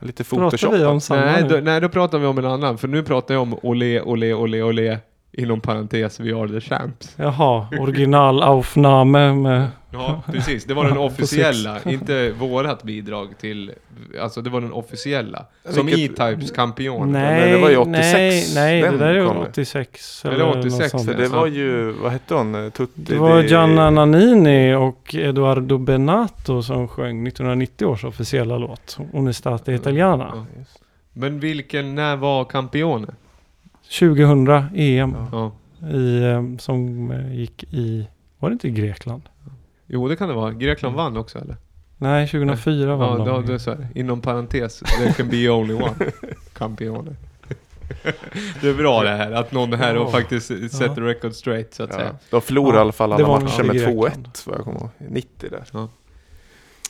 [0.00, 0.86] Lite Pratar vi photoshop.
[0.92, 1.48] om samma Nej nu?
[1.48, 2.78] då, nej, då pratar vi om en annan.
[2.78, 4.98] För nu pratar jag om Olé, Olé, Olé, Olé.
[5.32, 7.14] Inom parentes, we are the champs.
[7.16, 9.66] Jaha, originalaufnahme med...
[9.90, 10.64] Ja, precis.
[10.64, 13.72] Det var den officiella, inte vårat bidrag till...
[14.20, 15.46] Alltså det var den officiella.
[15.68, 17.12] Som E-Types kampion.
[17.12, 19.36] Nej, det var ju 86 nej, nej, det den där är kom.
[19.36, 20.24] 86.
[20.24, 21.28] Är det eller 86 något det?
[21.28, 22.70] var ju, vad hette hon?
[22.70, 28.98] Tutti, Det var Gianna Nannini och Eduardo Benato som sjöng 1990 års officiella låt.
[29.12, 30.32] Unistate Italiana.
[30.34, 30.64] Ja.
[31.12, 33.08] Men vilken, när var kampione?
[33.98, 35.52] 2000 EM Ja.
[35.92, 38.08] i, eh, som gick i...
[38.38, 39.22] Var det inte i Grekland?
[39.88, 40.52] Jo, det kan det vara.
[40.52, 41.56] Grekland vann också eller?
[41.96, 43.46] Nej, 2004 Ja, vann då, de.
[43.46, 43.88] då är så här.
[43.94, 45.94] Inom parentes, there can be only one.
[46.52, 47.16] Campione.
[48.60, 50.10] det är bra det här, att någon här och Ja.
[50.10, 51.96] faktiskt sätter record straight så att Ja.
[51.96, 52.14] säga.
[52.30, 54.28] De förlorade Ja, i alla fall det alla var matcher med i 2-1 Grekland.
[54.46, 54.90] vad jag kommer ihåg.
[54.98, 55.64] 90 där.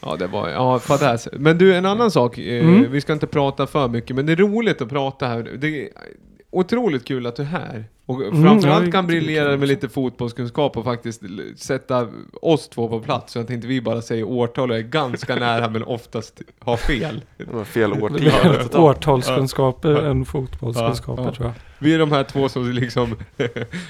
[0.03, 1.29] Ja, det var, ja, fadäs.
[1.33, 2.39] Men du, en annan sak.
[2.39, 2.91] Eh, Mm.
[2.93, 5.43] Vi ska inte prata för mycket, men det är roligt att prata här.
[5.59, 5.89] Det
[6.51, 7.85] otroligt kul att du är här.
[8.07, 11.23] Och Mm, framförallt ja, kan briljera med lite fotbollskunskap och faktiskt
[11.57, 12.09] sätta
[12.43, 13.33] oss två på plats.
[13.33, 17.21] Så att inte vi bara säger årtal och är ganska nära men oftast har fel.
[17.65, 18.75] Fel totalt.
[18.75, 20.01] Årtalskunskaper Ja.
[20.11, 21.55] än fotbollskunskaper Ja, tror jag.
[21.79, 23.17] Vi är de här två som liksom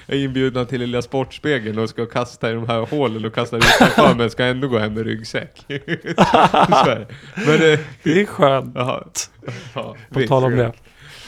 [0.06, 4.14] är inbjudna till lilla Sportspegeln och ska kasta i de här hålen och kasta utanför
[4.14, 5.64] men ska ändå gå hem med ryggsäck.
[5.68, 8.72] Men, eh, Det är skönt.
[8.74, 9.04] Jaha.
[9.74, 10.72] Ja, På tal om det.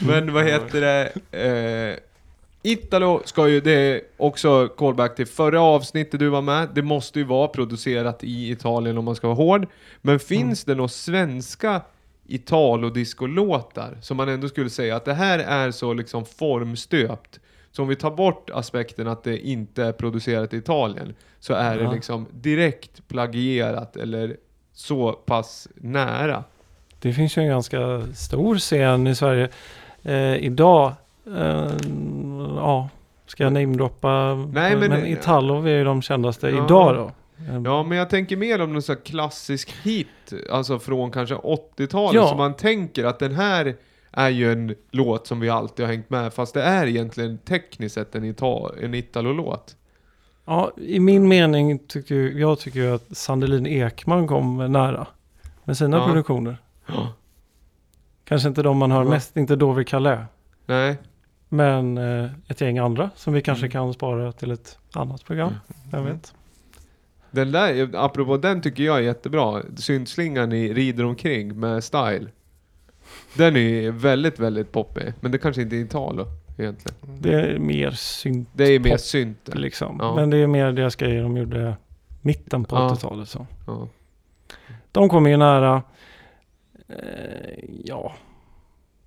[0.07, 1.13] Men vad heter det?
[1.93, 1.99] Eh,
[2.63, 6.69] Italo ska ju, det är också callback till förra avsnittet du var med.
[6.75, 9.67] Det måste ju vara producerat i Italien om man ska vara hård.
[10.03, 11.81] Men finns det några svenska
[12.27, 17.41] Italo-disco-låtar som man ändå skulle säga att det här är så liksom formstöpt.
[17.73, 21.77] Så om vi tar bort aspekten att det inte är producerat i Italien så är
[21.77, 21.93] det Ja.
[21.93, 24.37] liksom direkt plagierat eller
[24.73, 26.45] så pass nära.
[27.01, 29.49] Det finns ju en ganska stor scen i Sverige
[30.03, 30.93] eh, idag.
[31.37, 31.67] Eh,
[32.57, 32.89] ja,
[33.27, 34.35] ska jag namedroppa?
[34.35, 36.65] Nej, men- men Italo är ju de kändaste Ja.
[36.65, 37.11] idag då.
[37.49, 40.09] Eh, Ja, men jag tänker mer om någon sån här klassisk hit,
[40.53, 42.29] alltså från kanske 80-talet, Ja.
[42.29, 43.77] så man tänker att den här
[44.13, 47.95] är ju en låt som vi alltid har hängt med, fast det är egentligen tekniskt
[47.95, 49.77] sett en, Ita- en Italo-låt.
[50.47, 55.07] Ja, i min mening tycker jag tycker att Sandelin Ekman kom nära
[55.65, 56.07] med sina Ja.
[56.07, 56.57] produktioner.
[58.31, 59.09] Kanske inte de man hör Ja.
[59.11, 60.21] mest, inte Dover Calais.
[60.67, 60.97] Nej,
[61.49, 63.71] Men eh, ett gäng andra som vi kanske Mm.
[63.73, 65.53] kan spara till ett annat program.
[65.91, 66.13] Jag Mm.
[66.13, 66.35] vet.
[67.31, 69.63] den där, apropå den tycker jag är jättebra.
[69.77, 72.27] Syntslingan i Rider omkring med Style.
[73.35, 76.27] Den är väldigt, väldigt poppig, men det kanske inte är Italo
[76.59, 76.97] egentligen.
[77.21, 79.49] Det är mer synt Det är mer synt.
[79.55, 79.97] liksom.
[80.01, 80.15] Ja.
[80.15, 81.77] Men det är mer deras grejer de gjorde
[82.21, 82.89] mitten på Ja.
[82.95, 83.29] 80-talet.
[83.29, 83.47] Så.
[83.67, 83.89] Ja.
[84.93, 85.83] De kommer ju nära.
[86.91, 88.13] Eh, ja.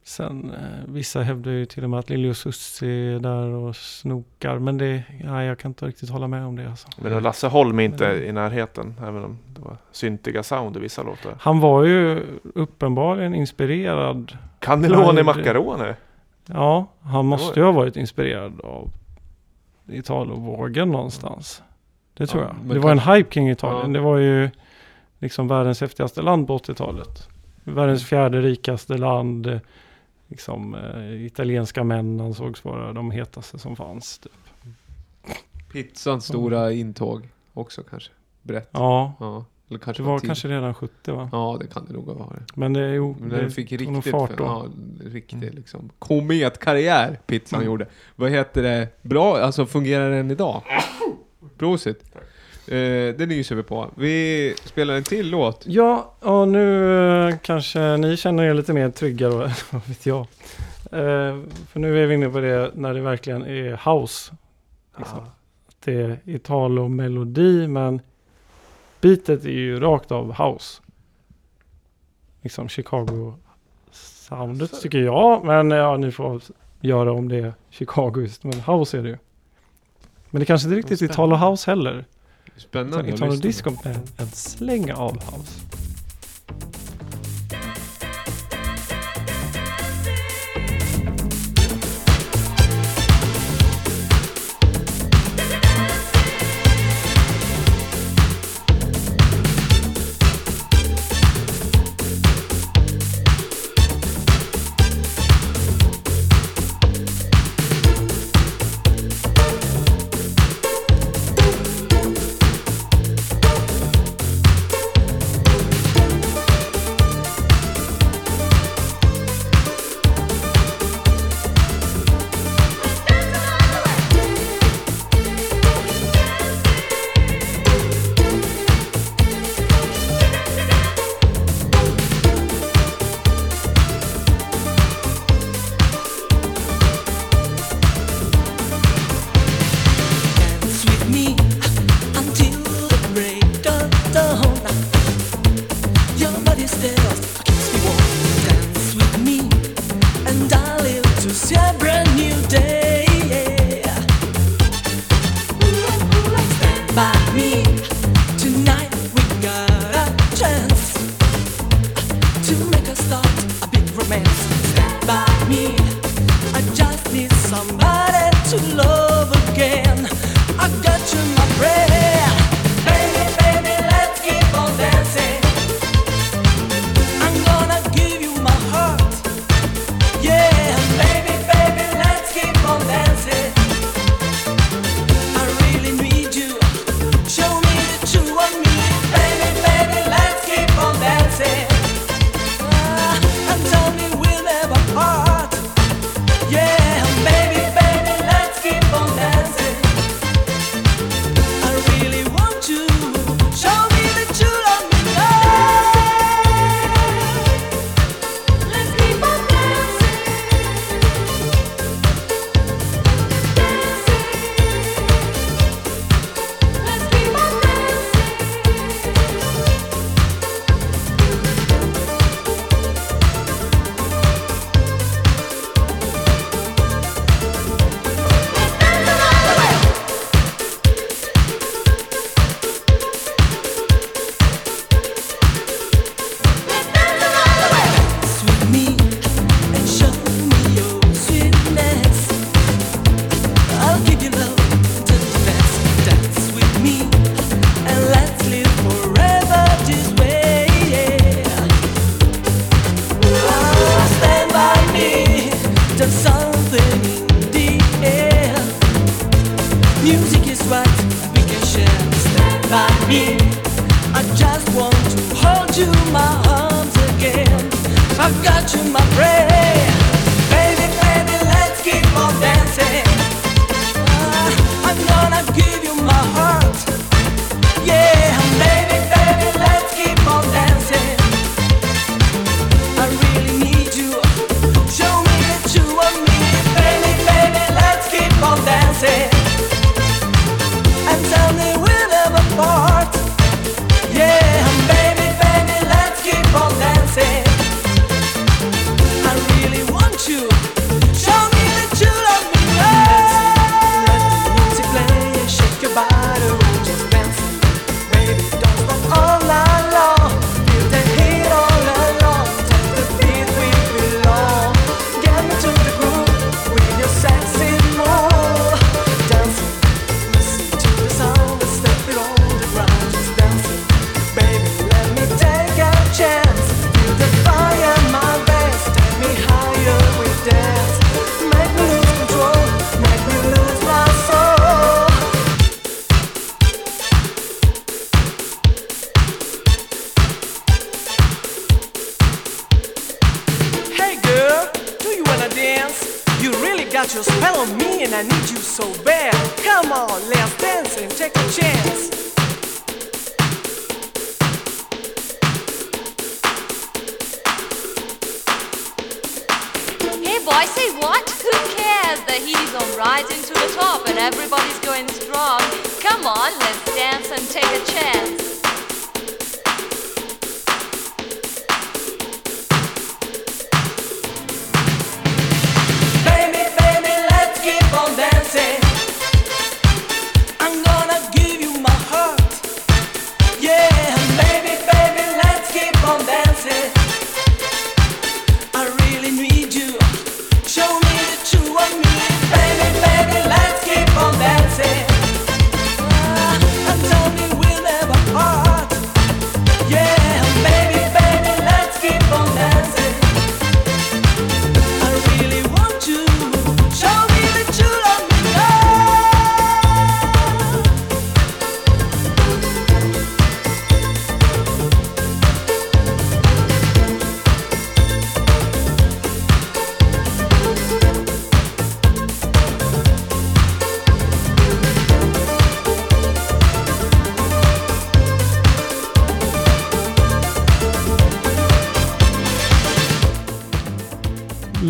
[0.06, 3.76] Sen eh, vissa hävdar ju till och med att Lili och Susie är där och
[3.76, 4.60] snokar.
[4.60, 6.88] Men det, nej, jag kan inte riktigt hålla med om det alltså.
[6.98, 10.80] Men Lasse Holm är inte Men- i närheten, även om det var syntiga sound i
[10.80, 11.34] vissa låtar.
[11.40, 12.24] Han var ju
[12.56, 14.38] uppenbarligen inspirerad.
[14.60, 15.94] Cannelloni Macaroni.
[16.46, 18.90] Ja, han måste ju ha varit inspirerad av
[19.88, 21.64] Italovågen någonstans.
[22.14, 22.74] Det tror Ja, jag.
[22.76, 23.94] Det var en hype kring Italien.
[23.94, 24.00] Ja.
[24.00, 24.50] Det var ju
[25.20, 27.30] liksom världens häftigaste land på 80-talet.
[27.64, 29.48] Världens fjärde rikaste land.
[29.48, 29.60] eh,
[30.28, 34.18] Liksom eh, italienska män ansågs vara de hetaste som fanns.
[34.20, 34.32] Typ.
[35.72, 38.12] Pizzans stora intåg också kanske.
[38.42, 38.70] Brett.
[38.72, 39.46] Ja, Ja.
[39.70, 40.28] Eller kanske det var tidigt.
[40.30, 41.30] kanske redan 70 va?
[41.32, 42.56] Ja, det kan det nog ha varit.
[42.56, 44.44] Men det, jo, Men det den fick riktigt, fart då.
[44.44, 44.66] ja,
[45.10, 47.68] riktig liksom kometkarriär pizzan Mm.
[47.72, 47.88] gjorde.
[48.16, 48.88] Vad heter det?
[49.02, 50.62] Bra, alltså fungerar den idag?
[51.58, 52.04] Prosit.
[52.68, 53.90] Eh, det nyser vi på.
[53.96, 55.64] Vi spelar en till låt.
[55.68, 59.38] Ja, och nu eh, kanske ni känner er lite mer trygga då,
[59.72, 60.20] vad vet jag.
[60.92, 64.34] Eh, för nu är vi inne på det när det verkligen är house.
[64.98, 65.20] Liksom.
[65.20, 65.26] Att
[65.86, 68.02] Det är Italo-melodi men
[69.02, 70.82] beatet är ju rakt av house.
[72.42, 75.46] Liksom Chicago-soundet tycker jag.
[75.46, 76.42] Men ja, ni får
[76.82, 78.44] göra om det är Chicago just.
[78.44, 79.18] Men house är det ju.
[80.30, 81.06] Men det kanske inte riktigt är.
[81.06, 82.06] Italo-house heller.
[82.58, 83.48] Spännande att Italo lyssna.
[83.48, 85.60] disco med en släng av house.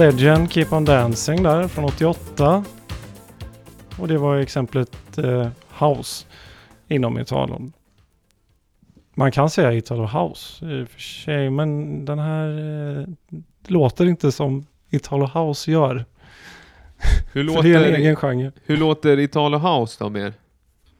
[0.04, 2.66] Legend Keep On Dancing där från 88.
[4.00, 5.48] Och det var exemplet eh,
[5.80, 6.26] House
[6.88, 7.74] inom Italien.
[9.14, 12.50] Man kan säga Italo House i och för sig, men den här
[13.00, 13.06] eh,
[13.68, 16.06] låter inte som Italo House gör.
[17.34, 18.52] Hur För det är en låter, egen genre.
[18.66, 20.34] hur låter Italo House då mer?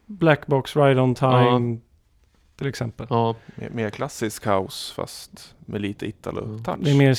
[0.06, 1.78] Black Box Ride On Time
[2.56, 3.06] till exempel.
[3.10, 6.76] Ja, Mer, mer klassisk house fast med lite italo-touch.
[6.80, 7.14] Det är mer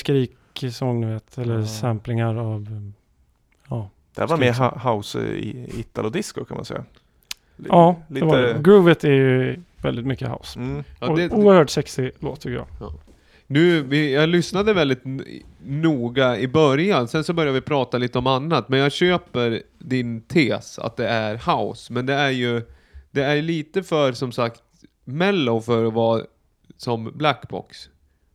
[0.56, 1.66] skriksång ni vet, eller Ja.
[1.68, 2.92] samplingar av
[3.70, 3.90] ja.
[4.16, 6.86] Det här var mer ha- house i italo-disco kan man säga.
[7.58, 8.26] Li- Ja, det lite...
[8.26, 8.62] var det.
[8.64, 10.60] Groovet är ju väldigt mycket house.
[10.60, 10.84] Mm.
[11.00, 12.94] ja det, Oerhört sexig låt tycker jag.
[13.48, 15.02] Nu, vi, jag lyssnade väldigt
[15.66, 20.22] noga i början, sen så började vi prata lite om annat, men jag köper din
[20.22, 22.62] tes att det är house, men det är ju,
[23.12, 24.62] det är lite för, som sagt,
[25.04, 26.22] mellow för att vara
[26.78, 27.90] som Blackbox,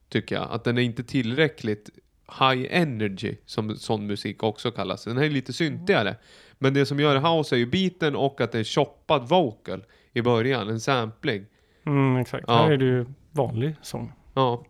[0.09, 0.49] tycker jag.
[0.51, 1.91] Att den är inte tillräckligt
[2.39, 5.05] high energy, som sån musik också kallas.
[5.05, 6.16] Den här är lite syntigare.
[6.59, 10.23] Men det som gör house är ju beaten och att det är choppad vocal i
[10.23, 11.44] början, en sampling.
[11.86, 12.44] Mm, exakt.
[12.48, 12.62] Ja.
[12.62, 14.12] Här är det ju vanlig sång.
[14.35, 14.65] Ja,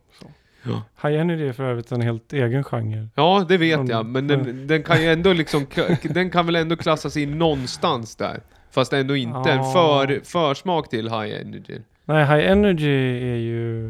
[1.02, 3.08] High Energy är för övrigt en helt egen genre.
[3.14, 5.66] Ja, det vet jag, men den, den kan ju ändå liksom,
[6.02, 8.40] den kan väl ändå klassas in någonstans där.
[8.70, 9.72] Fast ändå inte en Ja.
[9.72, 11.78] för, försmak till High Energy.
[12.04, 13.88] Nej, High Energy är ju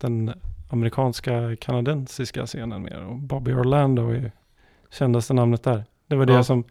[0.00, 0.32] den
[0.68, 3.04] amerikanska kanadensiska scenen mer.
[3.04, 4.32] Och Bobby Orlando är
[4.90, 5.84] kändaste namnet där.
[6.06, 6.44] Det var det Ja.
[6.44, 6.64] som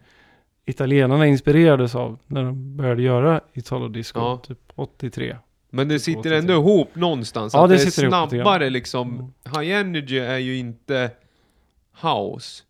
[0.65, 4.37] italienarna inspirerades av när de började göra Italo Disco, Ja.
[4.47, 5.37] typ 83.
[5.69, 6.59] Men det sitter låter ändå så.
[6.59, 7.53] ihop någonstans.
[7.53, 9.13] Ja, att det det är sitter ihop snabbare liksom.
[9.13, 9.33] Mm.
[9.65, 11.11] High Energy är ju inte
[12.01, 12.63] house.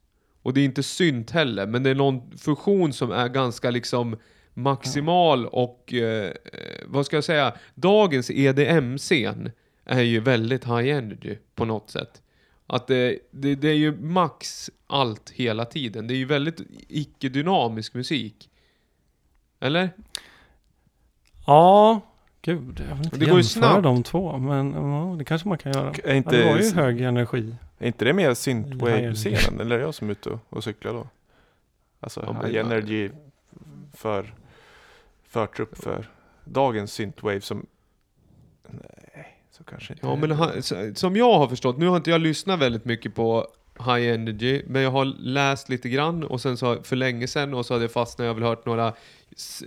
[0.44, 4.18] Och det är inte synt heller, men det är någon fusion som är ganska liksom
[4.54, 6.32] maximal och, eh,
[6.86, 9.52] vad ska jag säga, dagens EDM-scen
[9.88, 12.22] är ju väldigt high energy på något sätt.
[12.68, 16.08] Att det, det, det är ju max allt hela tiden.
[16.08, 18.50] Det är ju väldigt icke-dynamisk musik.
[19.60, 19.90] Eller?
[21.46, 22.02] Ja,
[22.42, 23.84] Gud, jag vill inte Det går ju snabbt.
[23.84, 25.90] de två, men ja, det kanske man kan göra.
[25.90, 27.56] Är Ja, inte, det var ju hög energi.
[27.80, 29.60] är inte det mer synthwave-scenen?
[29.62, 31.08] Eller är jag som är ute och, och cyklar då?
[32.00, 33.10] Alltså Ja, high energy
[33.94, 34.34] för
[35.28, 36.10] förtrupp för
[36.46, 37.66] dagens synthwave som...
[39.58, 40.08] Så kanske inte.
[40.08, 40.52] Ja men ha,
[40.96, 43.48] som jag har förstått, nu har inte jag lyssnat väldigt mycket på
[43.80, 47.66] High Energy, men jag har läst lite grann och sen så för länge sedan och
[47.66, 48.94] så hade jag fastnat, jag har väl hört några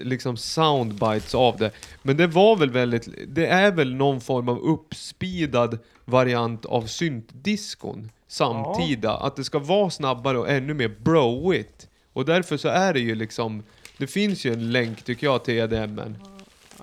[0.00, 1.70] liksom soundbites av det.
[2.02, 8.10] Men det var väl väldigt, det är väl någon form av uppspeedad variant av syntdiskon
[8.28, 9.16] samtida.
[9.16, 11.88] Att det ska vara snabbare och ännu mer broigt.
[12.12, 13.62] Och därför så är det ju liksom,
[13.98, 16.16] det finns ju en länk tycker jag till EDMen.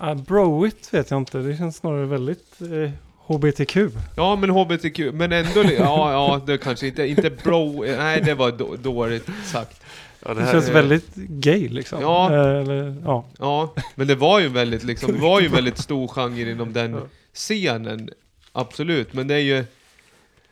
[0.03, 3.77] Uh, broigt vet jag inte, det känns snarare väldigt eh, HBTQ.
[4.17, 8.51] Ja men HBTQ, men ändå, ja ja det kanske inte, inte bro, nej det var
[8.51, 9.81] då, dåligt sagt.
[10.25, 12.01] Ja, Det, här känns är- väldigt gay liksom.
[12.01, 12.33] Ja.
[12.33, 13.25] Eh, eller, ja.
[13.39, 17.01] Ja, men det var ju väldigt liksom, det var ju väldigt stor genre inom den
[17.33, 18.09] scenen.
[18.51, 19.65] Absolut, men det är ju...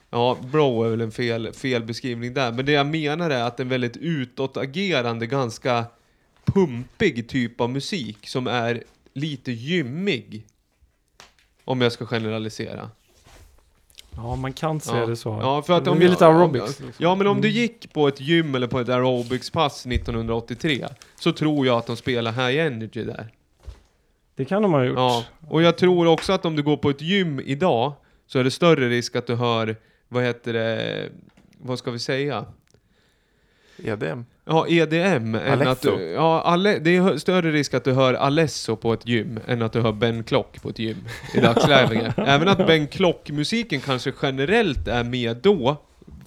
[0.10, 2.52] Ja, bro är väl en fel, fel beskrivning där.
[2.52, 5.86] Men det jag menar är att en väldigt utåtagerande, ganska
[6.46, 8.84] pumpig typ av musik som är
[9.16, 10.46] lite gymmig.
[11.66, 12.90] Om jag ska generalisera.
[14.12, 15.06] ja, man kan se Ja.
[15.06, 15.30] det så.
[15.42, 16.80] Ja, för att det om blir jag- lite aerobics.
[16.80, 16.94] liksom.
[16.98, 17.62] Ja, men om du Mm.
[17.62, 20.86] gick på ett gym eller på ett aerobicspass 1983
[21.20, 23.28] så tror jag att de spelar high energy där.
[24.36, 24.98] Det kan de ha gjort.
[24.98, 27.94] Ja, och jag tror också att om du går på ett gym idag
[28.28, 29.76] så är det större risk att du hör,
[30.08, 31.10] vad heter det,
[31.58, 32.46] vad ska vi säga?
[33.78, 34.26] EDM.
[34.46, 35.36] Ja, EDM.
[35.36, 35.98] Än att Alesso.
[35.98, 39.62] du, ja, alle, det är större risk att du hör Alesso på ett gym än
[39.62, 40.98] att du hör Ben Klock på ett gym
[41.34, 42.14] i dagsläget.
[42.18, 45.78] Även att Ben Klock-musiken kanske generellt är med då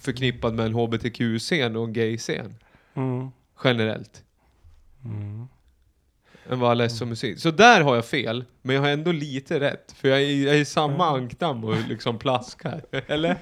[0.01, 2.55] förknippad med en HBTQ-scen och en gay-scen.
[2.93, 3.29] Mm.
[3.63, 4.23] Generellt.
[5.05, 5.47] Mm.
[6.49, 7.39] än vad Alesso-musik.
[7.39, 9.95] Så där har jag fel, men jag har ändå lite rätt.
[9.97, 12.81] För jag är, jag är i samma ankdamm och liksom plaskar.
[13.07, 13.37] Eller?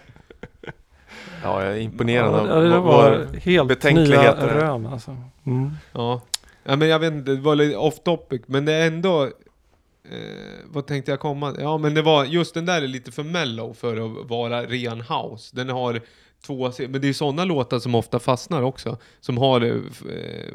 [1.43, 5.17] Ja, jag är imponerad Ja, av det, var helt nya rön alltså.
[5.45, 5.71] Mm.
[5.93, 6.21] Ja.
[6.63, 9.23] ja, men jag vet inte, det var lite off topic, men det är ändå...
[9.23, 11.55] Eh, vad tänkte jag komma?
[11.59, 15.01] Ja, men det var, just den där är lite för mellow för att vara ren
[15.01, 15.55] house.
[15.55, 16.01] Den har
[16.45, 18.97] två, men det är sådana låtar som ofta fastnar också.
[19.19, 20.53] Som har eh, eh,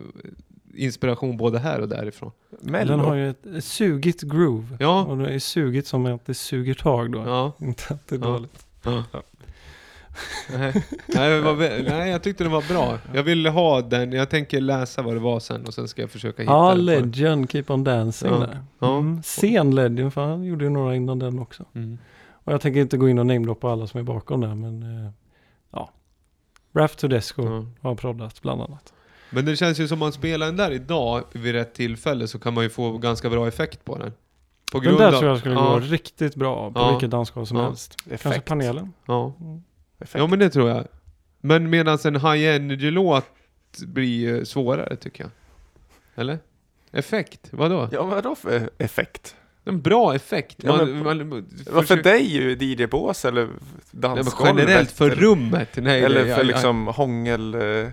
[0.74, 2.30] inspiration både här och därifrån.
[2.60, 2.90] Mello.
[2.90, 4.76] Den har ju ett, ett sugigt groove.
[4.80, 5.04] Ja.
[5.04, 7.18] Och det är sugigt som att det suger tag då.
[7.26, 7.52] Ja.
[7.66, 8.26] Inte att det är Ja.
[8.26, 8.66] dåligt.
[8.84, 9.04] Ja.
[10.58, 11.56] Nej, nej, var,
[11.90, 12.98] nej, jag tyckte den var bra.
[13.14, 16.10] Jag ville ha den, jag tänker läsa vad det var sen och sen ska jag
[16.10, 16.76] försöka hitta Ja, den.
[16.76, 18.38] på- Legend, Keep On Dancing Ja.
[18.38, 18.60] där.
[18.78, 18.98] Ja.
[18.98, 19.22] Mm.
[19.22, 21.64] Sen Legend, för han gjorde ju några innan den också.
[21.74, 21.98] Mm.
[22.44, 25.10] Och jag tänker inte gå in och namedroppa alla som är bakom där, men eh,
[25.72, 25.90] ja.
[26.74, 27.66] Raf Tedesco Ja.
[27.88, 28.92] har proddat bland annat.
[29.30, 32.54] Men det känns ju som man spelar den där idag vid rätt tillfälle så kan
[32.54, 34.12] man ju få ganska bra effekt på den.
[34.72, 36.90] På Den där av- tror jag skulle ja, gå riktigt bra på Ja.
[36.90, 37.64] vilket dansgolv som Ja.
[37.64, 37.96] helst.
[38.08, 38.48] Kanske Effekt.
[38.48, 38.92] panelen.
[39.06, 39.32] Ja.
[39.40, 39.62] Mm.
[40.02, 40.18] Effekt.
[40.20, 40.86] ja, men det tror jag.
[41.40, 43.26] Men medan en high energy-låt
[43.86, 45.30] blir svårare tycker jag.
[46.14, 46.38] Eller?
[46.92, 47.40] Effekt?
[47.50, 47.88] Vadå?
[47.92, 49.36] Ja, vad för effekt?
[49.64, 50.56] En bra effekt.
[50.62, 53.48] Ja, Man, men- man, för försöker- dig ju DJ-bås eller
[53.90, 54.56] dansgolvet?
[54.58, 55.68] generellt för rummet.
[55.76, 57.54] Nej, Eller för jag- jag- liksom hångel...
[57.54, 57.88] Eh,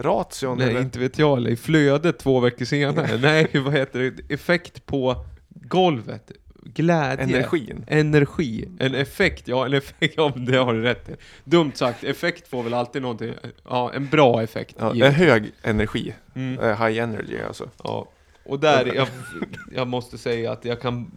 [0.00, 0.80] ration Nej, eller?
[0.80, 1.36] inte vet jag.
[1.38, 3.16] Eller i flödet två veckor senare.
[3.22, 4.34] Nej, vad heter det?
[4.34, 6.30] Effekt på golvet.
[6.74, 7.24] Glädje.
[7.24, 7.84] Energin.
[7.86, 8.68] Energi.
[8.78, 9.48] En effekt.
[9.48, 10.14] Ja, en effekt.
[10.16, 11.12] Ja, det har du rätt i.
[11.44, 12.04] Dumt sagt.
[12.04, 13.34] Effekt får väl alltid någonting.
[13.68, 14.76] Ja, en bra effekt.
[14.78, 16.14] Ja, en hög energi.
[16.34, 16.58] Mm.
[16.58, 17.70] Eh, high energy alltså.
[17.84, 18.08] Ja.
[18.44, 19.08] Och där, jag,
[19.74, 21.10] jag måste säga att jag kan...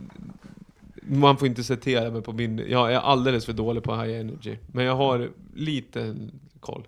[1.03, 2.65] Man får inte citera mig på min...
[2.69, 4.57] Jag är alldeles för dålig på high energy.
[4.71, 6.15] Men jag har lite
[6.59, 6.87] koll.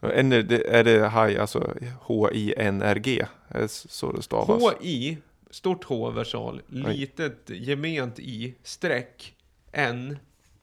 [0.00, 3.26] Är det high, alltså H-I-N-R-G?
[3.48, 4.62] Är det så det stavas?
[4.62, 5.18] H-I,
[5.54, 9.34] stort H versal, litet gement I, streck,
[9.72, 10.18] N,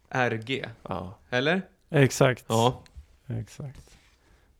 [0.09, 0.65] R-G.
[0.89, 1.17] Ja.
[1.29, 1.61] Eller?
[1.89, 2.45] Exakt.
[2.47, 2.81] Ja.
[3.27, 3.79] Exakt.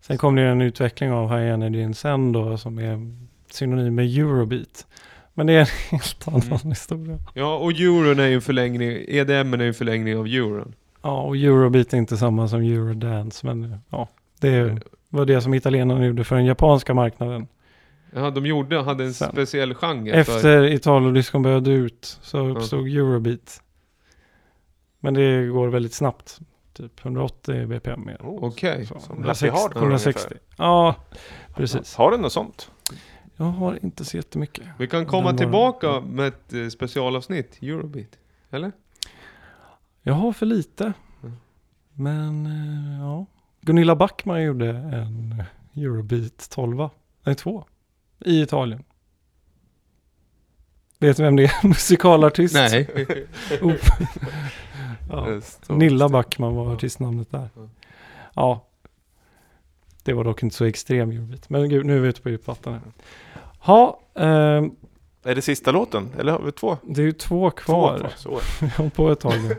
[0.02, 3.16] Sen kom det ju en utveckling av High Energy sen då som är
[3.52, 4.88] synonym med Eurobeat.
[5.34, 6.70] Men det är en helt annan Mm.
[6.70, 7.20] historia.
[7.34, 10.76] Ja, och euron är ju en förlängning, EDM är ju en förlängning av euron.
[11.02, 14.08] Ja, och Eurobeat är inte samma som Eurodance, men ja,
[14.40, 14.78] det
[15.10, 17.48] var det som italienarna gjorde för den japanska marknaden.
[18.14, 19.32] Ja, de gjorde, hade en Sen.
[19.32, 20.12] speciell genre.
[20.12, 23.62] Efter Italodiscon började ut så uppstod Eurobeat.
[25.00, 26.40] Men det går väldigt snabbt.
[26.74, 28.18] Typ 180 bpm mer.
[28.20, 28.78] Oh, Okej.
[28.90, 30.36] Lappy 160, Hardcore 160.
[30.58, 30.96] Ja,
[31.56, 31.96] precis.
[31.96, 32.72] Har du något sånt?
[33.36, 34.66] Jag har inte så jättemycket.
[34.80, 38.18] Vi kan komma Den var- tillbaka med ett eh, specialavsnitt, Eurobeat.
[38.52, 38.72] Eller?
[40.02, 40.94] Jag har för lite.
[41.24, 41.36] Mm.
[41.94, 43.26] Men eh, ja.
[43.62, 45.44] Gunilla Backman gjorde en
[45.76, 46.90] Eurobeat 12.
[47.24, 47.66] Nej, två
[48.26, 48.84] i Italien.
[51.00, 51.52] Vet du vem det är?
[51.68, 52.54] Musikalartist.
[52.54, 52.88] Nej.
[53.62, 53.74] oh.
[55.10, 55.42] ja.
[55.68, 57.50] Nilla Backman var artistnamnet där.
[58.34, 58.68] Ja.
[60.04, 61.50] Det var dock inte så extrem djurbeat.
[61.50, 62.82] Men gud, nu är vi ute på djupt vatten här.
[64.16, 64.72] Ehm.
[65.24, 66.10] Är det sista låten?
[66.20, 66.78] Eller har vi två?
[66.84, 67.98] Det är ju två kvar.
[67.98, 68.42] Två kvar
[68.78, 68.90] Så.
[68.96, 69.56] på ett tag nu.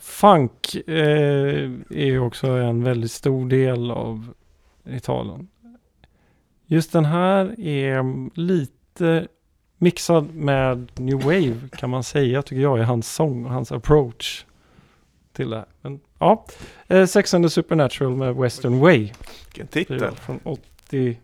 [0.00, 4.32] Funk eh, är ju också en väldigt stor del av
[4.84, 5.48] Italien.
[6.72, 9.28] Just den här är lite
[9.78, 14.44] mixad med new wave kan man säga tycker jag i hans sång och hans approach
[15.32, 15.66] till det här.
[15.82, 16.46] Men, ja,
[16.88, 19.12] eh, Sex and the Supernatural med Western Way.
[19.44, 20.14] Vilken titel!
[20.14, 21.16] Från 87.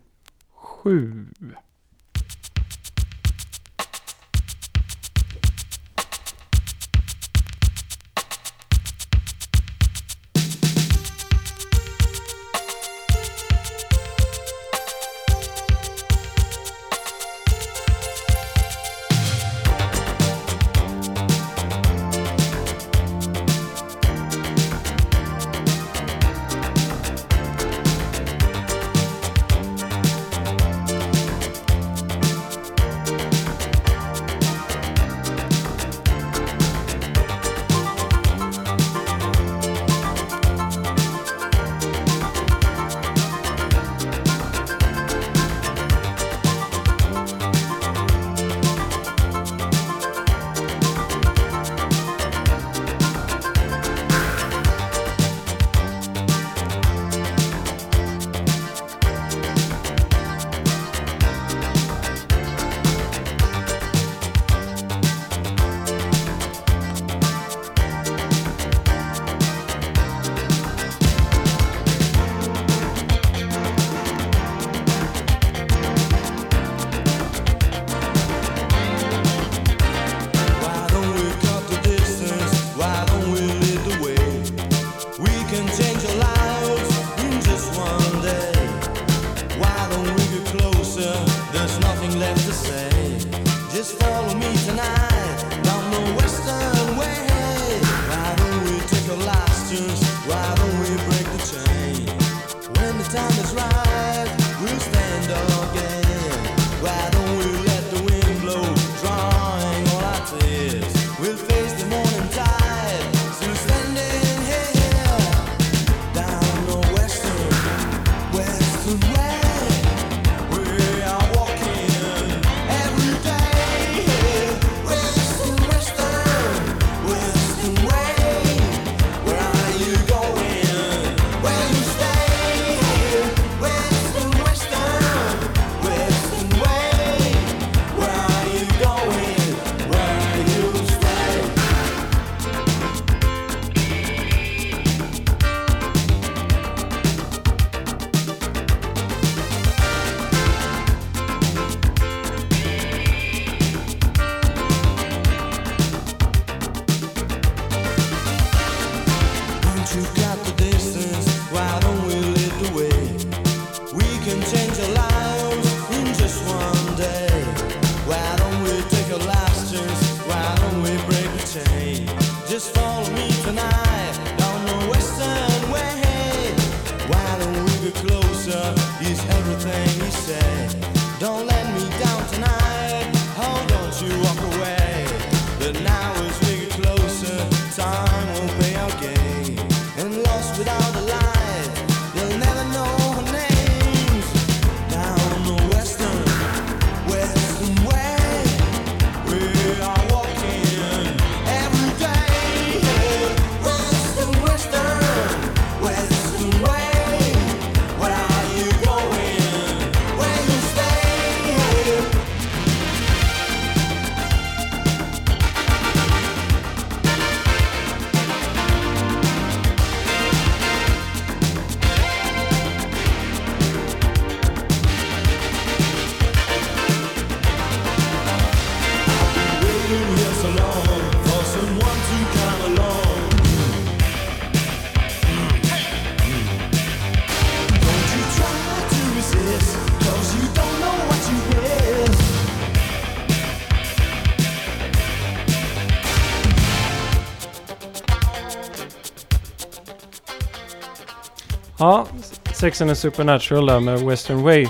[251.79, 252.07] Ja,
[252.53, 254.67] sexan är Supernatural där med Western Way.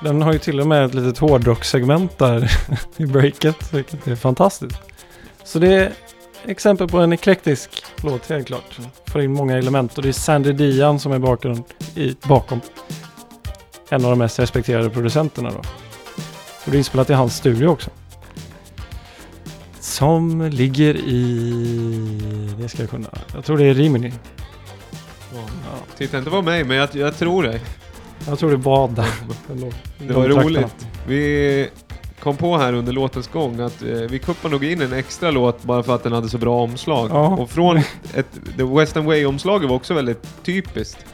[0.00, 2.52] Den har ju till och med ett litet hårdrockssegment där
[2.96, 4.80] i breaket, vilket är fantastiskt.
[5.44, 5.92] Så det är
[6.46, 8.78] exempel på en eklektisk låt helt klart.
[8.78, 8.90] Mm.
[9.06, 11.62] Får in många element och det är Sandy Dian som är bakgrund,
[11.94, 12.60] i, bakom.
[13.88, 15.58] En av de mest respekterade producenterna då.
[16.64, 17.90] Och det är inspelat i hans studio också.
[19.80, 22.54] Som ligger i...
[22.58, 23.08] Det ska jag kunna.
[23.34, 24.12] Jag tror det är Rimini.
[26.02, 27.60] Ja, Titta inte på mig, men jag, jag tror det.
[28.26, 29.06] jag tror det var där.
[29.98, 30.86] Det var roligt.
[31.06, 31.68] Vi
[32.20, 35.62] kom på här under låtens gång att eh, vi kuppade nog in en extra låt
[35.62, 37.10] bara för att den hade så bra omslag.
[37.10, 37.26] Ja.
[37.26, 37.76] Och från
[38.14, 38.26] ett,
[38.56, 41.04] The Western Way-omslaget var också väldigt typiskt.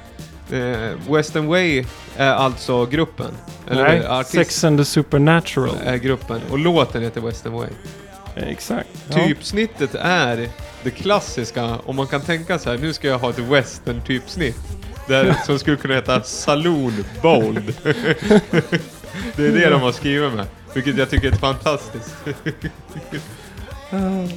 [0.51, 1.85] Eh, Western Way
[2.16, 3.31] är alltså gruppen.
[3.70, 5.77] Eller Nej, artist Sex and the Supernatural.
[5.85, 6.40] är gruppen.
[6.51, 7.69] Och låten heter Western Way.
[8.36, 8.89] Exakt.
[9.10, 10.48] Typsnittet är
[10.82, 14.77] det klassiska, om man kan tänka så här, nu ska jag ha ett western typsnitt.
[15.09, 17.74] Där, som skulle kunna heta Saloon Bold.
[19.36, 20.47] det är det de har skrivit med.
[20.74, 22.14] Vilket jag tycker är fantastiskt.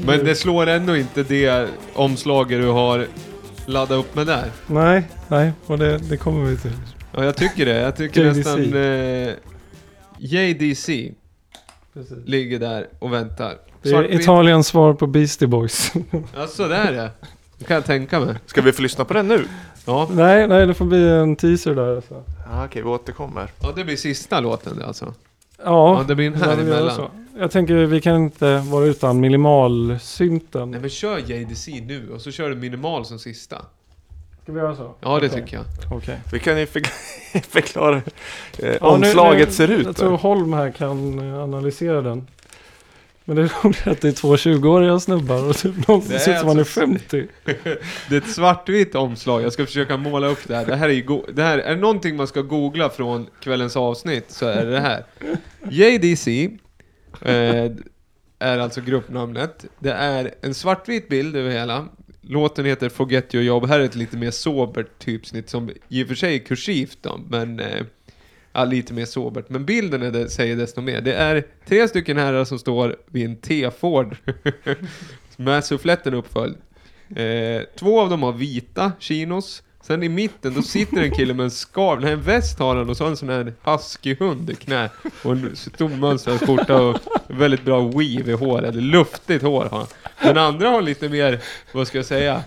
[0.06, 3.07] Men det slår ändå inte det omslaget du har
[3.65, 4.52] laddat upp med där.
[4.68, 6.72] Nej, nej, och det, det kommer vi till.
[7.11, 7.76] Ja, jag tycker det.
[7.76, 8.38] Jag tycker JDC.
[8.38, 9.34] nästan eh,
[10.18, 11.11] JDC
[12.26, 13.57] ligger där och väntar.
[13.81, 14.14] Det är.
[14.14, 15.93] Italiens svar på Beastie Boys.
[16.38, 17.11] Alltså, det är det.
[17.57, 18.35] Det kan jag tänka mig.
[18.45, 19.45] Ska vi få lyssna på den nu?
[19.86, 21.95] Ja, nej, nej, det får bli en teaser där.
[21.95, 22.24] Alltså.
[22.52, 23.48] Ja, okej, vi återkommer.
[23.62, 25.06] ja det blir sista låten det alltså.
[25.06, 27.02] Ja, Ja, det blir en här emellan.
[27.40, 30.72] Jag tänker vi kan inte vara utan minimalsynten.
[30.72, 33.56] Nej men kör JDC nu och så kör du minimal som sista.
[34.44, 34.91] Ska vi göra så?
[35.02, 35.30] Ja det Okej.
[35.30, 35.66] tycker jag.
[35.98, 36.20] Okej.
[36.32, 38.02] Vi kan ju förkla- förklara eh,
[38.60, 39.86] Ja, nu- omslaget nu- ser ut.
[39.86, 40.16] Jag tror då.
[40.16, 42.28] Holm här kan eh, analysera den.
[43.26, 46.31] Men det är roligt att det är två 20-åriga snubbar och typ någon som ser
[46.34, 47.27] ut som han är alltså- 50.
[48.10, 50.65] Det är ett svartvitt omslag, jag ska försöka måla upp det här.
[50.65, 54.26] Det här är go- det här, är det någonting man ska googla från kvällens avsnitt
[54.31, 55.06] så är det det här.
[55.69, 56.49] JDC
[57.22, 57.72] eh,
[58.39, 59.65] är alltså gruppnamnet.
[59.80, 61.88] Det är en svartvit bild över hela.
[62.22, 63.65] Låten heter Forget Your Job.
[63.68, 67.19] Här är ett lite mer sobert typsnitt som i och för sig är kursivt då,
[67.30, 67.85] men eh,
[68.53, 69.49] ja, lite mer sobert.
[69.49, 71.02] Men bilden är det, säger desto mer.
[71.02, 74.15] Det är tre stycken herrar som står vid en T-Ford
[75.38, 76.56] med suffletten uppföljd.
[77.15, 79.64] Eh, två av dem har vita chinos.
[79.82, 82.02] Sen i mitten, då sitter en kille med en skarv.
[82.02, 84.90] Nej, en väst har han och så har han en sån här huskyhund i knä.
[85.23, 88.76] Och en stor mönstrad skjorta och väldigt bra weave i håret.
[88.76, 89.88] Luftigt hår har han.
[90.23, 91.39] Den andra har lite mer,
[91.72, 92.43] vad ska jag säga,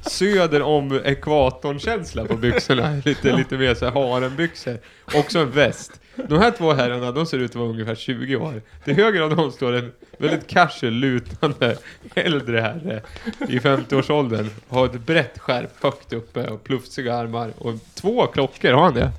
[0.00, 3.02] söder om ekvatorn-känsla på byxorna.
[3.04, 4.78] Lite, lite mer så här harenbyxor.
[5.14, 6.00] Också en väst.
[6.16, 8.62] De här två herrarna, de ser ut att vara ungefär 20 år.
[8.84, 11.76] Till höger av dem står en väldigt casual lutande
[12.14, 13.02] äldre herre
[13.48, 14.50] i 50-årsåldern.
[14.68, 17.52] Har ett brett skärp högt uppe och plufsiga armar.
[17.58, 19.10] Och två klockor, har han det?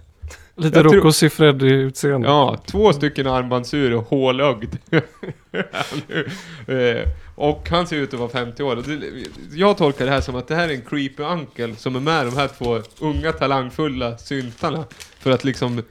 [0.57, 2.27] Lite Jag tror- Rocco Siffredi-utseende.
[2.27, 4.75] Ja, två stycken armbandsur och hålögd.
[6.67, 8.83] Eh, och han ser ut att vara 50 år.
[9.53, 12.25] Jag tolkar det här som att det här är en creepy uncle som är med
[12.25, 14.83] de här två unga talangfulla syntarna.
[15.19, 15.81] För att liksom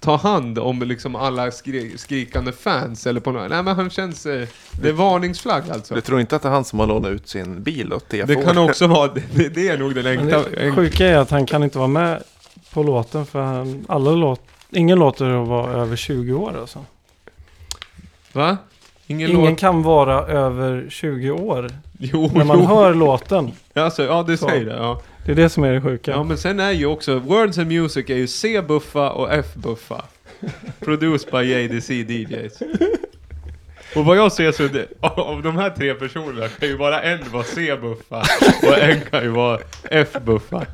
[0.00, 3.50] ta hand om liksom alla skri skrikande fans eller på något.
[3.50, 4.26] Nej men han känns...
[4.26, 4.48] eh,
[4.82, 5.94] Det är varningsflagg alltså.
[5.94, 8.26] Du tror inte att det är han som har lånat ut sin bil åt TFO?
[8.26, 9.10] Det kan också vara...
[9.34, 10.42] Det, det är nog den enkla...
[10.54, 12.22] det sjuka är att han kan inte vara med
[12.76, 14.40] på låten för han, alla låt,
[14.70, 16.84] ingen låter att vara över 20 år alltså.
[18.32, 18.56] Va?
[19.06, 19.58] Ingen, Ingen låt?
[19.58, 22.66] kan vara över 20 år Jo, när man jo.
[22.66, 23.52] hör låten.
[23.74, 24.48] Alltså, ja, det Så.
[24.48, 24.76] säger det.
[24.76, 25.00] Ja.
[25.24, 26.10] Det är det som är det sjuka.
[26.10, 30.02] Ja men sen är ju också, Words and Music är ju C-buffa och F-buffa.
[30.80, 32.58] Produced by JDC DJs.
[33.96, 37.02] Och vad jag ser så, är det, av de här tre personerna kan ju bara
[37.02, 38.22] en vara C-buffa
[38.68, 39.58] och en kan ju vara
[39.90, 40.66] F-buffa.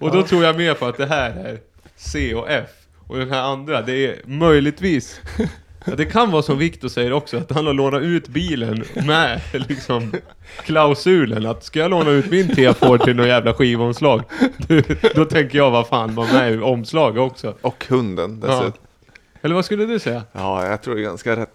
[0.00, 0.22] Och då Ja.
[0.26, 1.58] tror jag mer på att det här är
[1.96, 2.68] C och F.
[3.06, 5.20] Och den här andra, det är möjligtvis
[5.84, 9.40] Ja, det kan vara som Victor säger också, att han har lånat ut bilen med
[9.52, 10.12] liksom
[10.64, 14.22] klausulen att ska jag låna ut min T-Ford till någon jävla skivomslag,
[15.14, 17.54] då tänker jag vad fan var med i omslaget också.
[17.60, 18.72] Och hunden dessutom.
[19.42, 20.22] Eller vad skulle du säga?
[20.32, 20.66] Ja.
[20.66, 21.50] jag tror det är ganska rätt.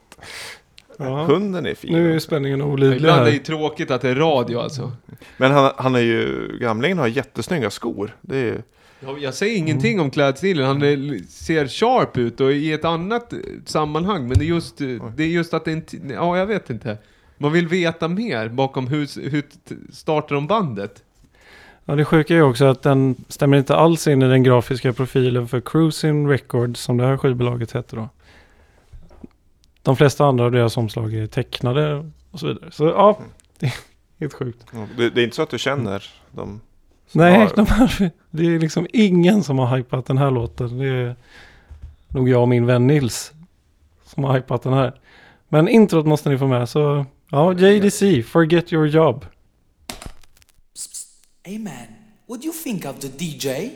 [0.98, 1.24] Ja.
[1.24, 1.94] Hunden är fin.
[1.94, 4.92] Nu är ju spänningen olidlig Ibland är det tråkigt att det är radio alltså.
[5.38, 8.16] Men han, han är ju, gamlingen har jättesnygga skor.
[8.22, 8.62] Det är ju,
[9.00, 13.34] Ja, Jag säger ingenting om klädstilen, han är, ser sharp ut och i ett annat
[13.34, 16.38] eh, sammanhang, men det är just, eh, det är just att det är en, ja
[16.38, 16.98] jag vet inte.
[17.38, 19.44] Man vill veta mer bakom hur, hur
[19.92, 21.04] startar de bandet?
[21.86, 24.94] Ja, det sjuka är ju också att den stämmer inte alls in i den grafiska
[24.94, 28.10] profilen för Cruising Records som det här skivbolaget heter då
[29.86, 32.72] de flesta andra av deras omslag är tecknade och så vidare.
[32.72, 33.30] Så ja, mm.
[33.60, 33.74] det är
[34.20, 34.66] helt sjukt.
[34.98, 36.62] Det, det är inte så att du känner dem?
[37.12, 37.52] Nej, har...
[37.56, 40.78] de här, det är liksom ingen som har hypat den här låten.
[40.78, 41.16] Det är
[42.08, 43.32] nog jag och min vän Nils
[44.06, 45.00] som har hypat den här.
[45.50, 49.26] Men introt måste ni få med, så ja, JDC, Forget Your Job.
[51.44, 51.74] Hey man,
[52.28, 53.70] what do you think of the DJ?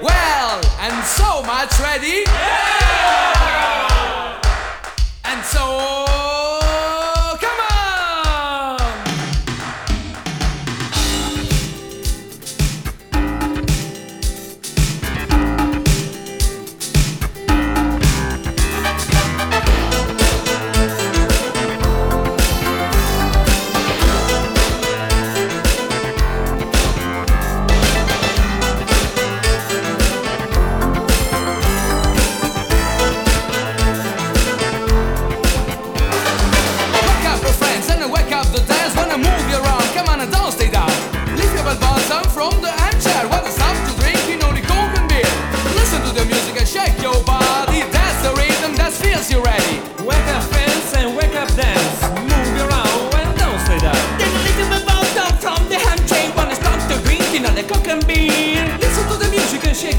[0.03, 2.25] Well, and so much ready?
[2.27, 2.72] Yeah!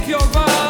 [0.07, 0.62] your vibe.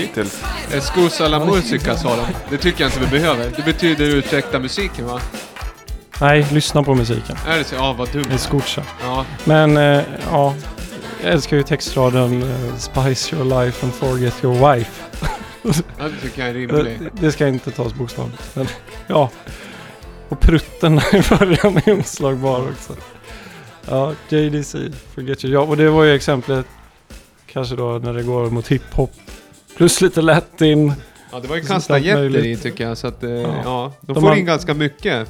[0.00, 0.42] hittills.
[0.72, 2.26] Escusa eh, la musica sa de.
[2.50, 3.52] Det tycker jag inte vi behöver.
[3.56, 5.20] Det betyder ursäkta musiken va?
[6.20, 7.36] Nej, lyssna på musiken.
[7.46, 7.74] Är det så?
[7.74, 8.26] Ja, vad dumt.
[8.30, 8.82] Escucha.
[9.02, 9.24] Ja.
[9.44, 10.54] Men, eh, ja.
[11.22, 15.02] Jag älskar ju textraden eh, Spice your life and forget your wife.
[15.98, 17.12] ja, det tycker jag är eh, rimligt.
[17.20, 18.56] Det, ska inte tas bokstavligt.
[18.56, 18.68] Men,
[19.06, 19.30] ja.
[20.28, 22.96] Och prutten i början är oslagbar också.
[23.88, 24.78] Ja, JDC,
[25.14, 25.54] Forget You.
[25.54, 26.66] Ja, och det var ju exemplet
[27.46, 29.12] kanske då när det går mot hiphop
[29.80, 30.92] Plus lite latin.
[31.32, 31.62] Ja, det var ju
[32.14, 32.44] möjligt.
[32.58, 32.98] i tycker jag.
[32.98, 33.54] Så att, eh, Ja.
[33.64, 33.92] ja.
[34.00, 35.28] de, De får har- in ganska mycket.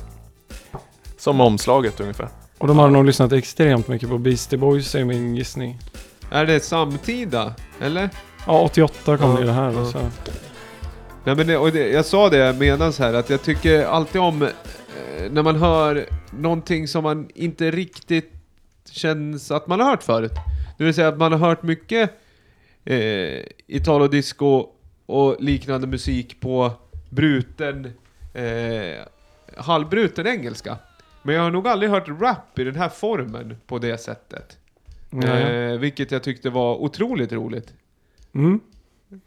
[1.18, 2.28] Som omslaget ungefär.
[2.58, 5.78] Och de har nog lyssnat extremt mycket på Beastie Boys är min gissning.
[6.30, 7.54] Är det samtida?
[7.80, 8.10] Eller?
[8.46, 9.72] Ja, 88 kom Ja, det här.
[9.72, 9.84] ja.
[9.84, 9.98] Så.
[11.24, 14.42] Nej men det, och det, jag sa det medans här att jag tycker alltid om
[14.42, 14.48] eh,
[15.30, 18.32] när man hör någonting som man inte riktigt
[18.90, 20.32] känns att man har hört förut.
[20.78, 22.10] Det vill säga att man har hört mycket
[22.84, 24.66] eh, Italo disco
[25.06, 26.72] och liknande musik på
[27.10, 27.92] bruten,
[28.34, 29.02] eh,
[29.56, 30.78] halvbruten engelska.
[31.22, 34.58] Men jag har nog aldrig hört rap i den här formen på det sättet.
[35.10, 35.42] Nej.
[35.72, 37.72] Eh, vilket jag tyckte var otroligt roligt.
[38.34, 38.60] Mm.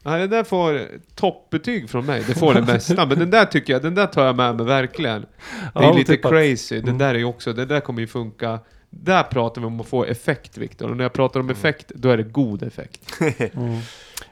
[0.02, 0.80] Ja, det där får
[1.14, 2.24] toppbetyg från mig.
[2.26, 3.06] Det får det mesta.
[3.06, 5.20] Men den där tycker jag, den där tar jag med mig verkligen.
[5.20, 6.30] Det är Ja, lite otippat.
[6.32, 6.74] crazy.
[6.76, 6.98] Den Mm.
[6.98, 8.58] där är också, den där kommer ju funka.
[9.02, 10.90] Där pratar vi om att få effekt Viktor.
[10.90, 11.46] Och när jag pratar Mm.
[11.50, 13.00] om effekt, då är det god effekt.
[13.56, 13.80] Mm.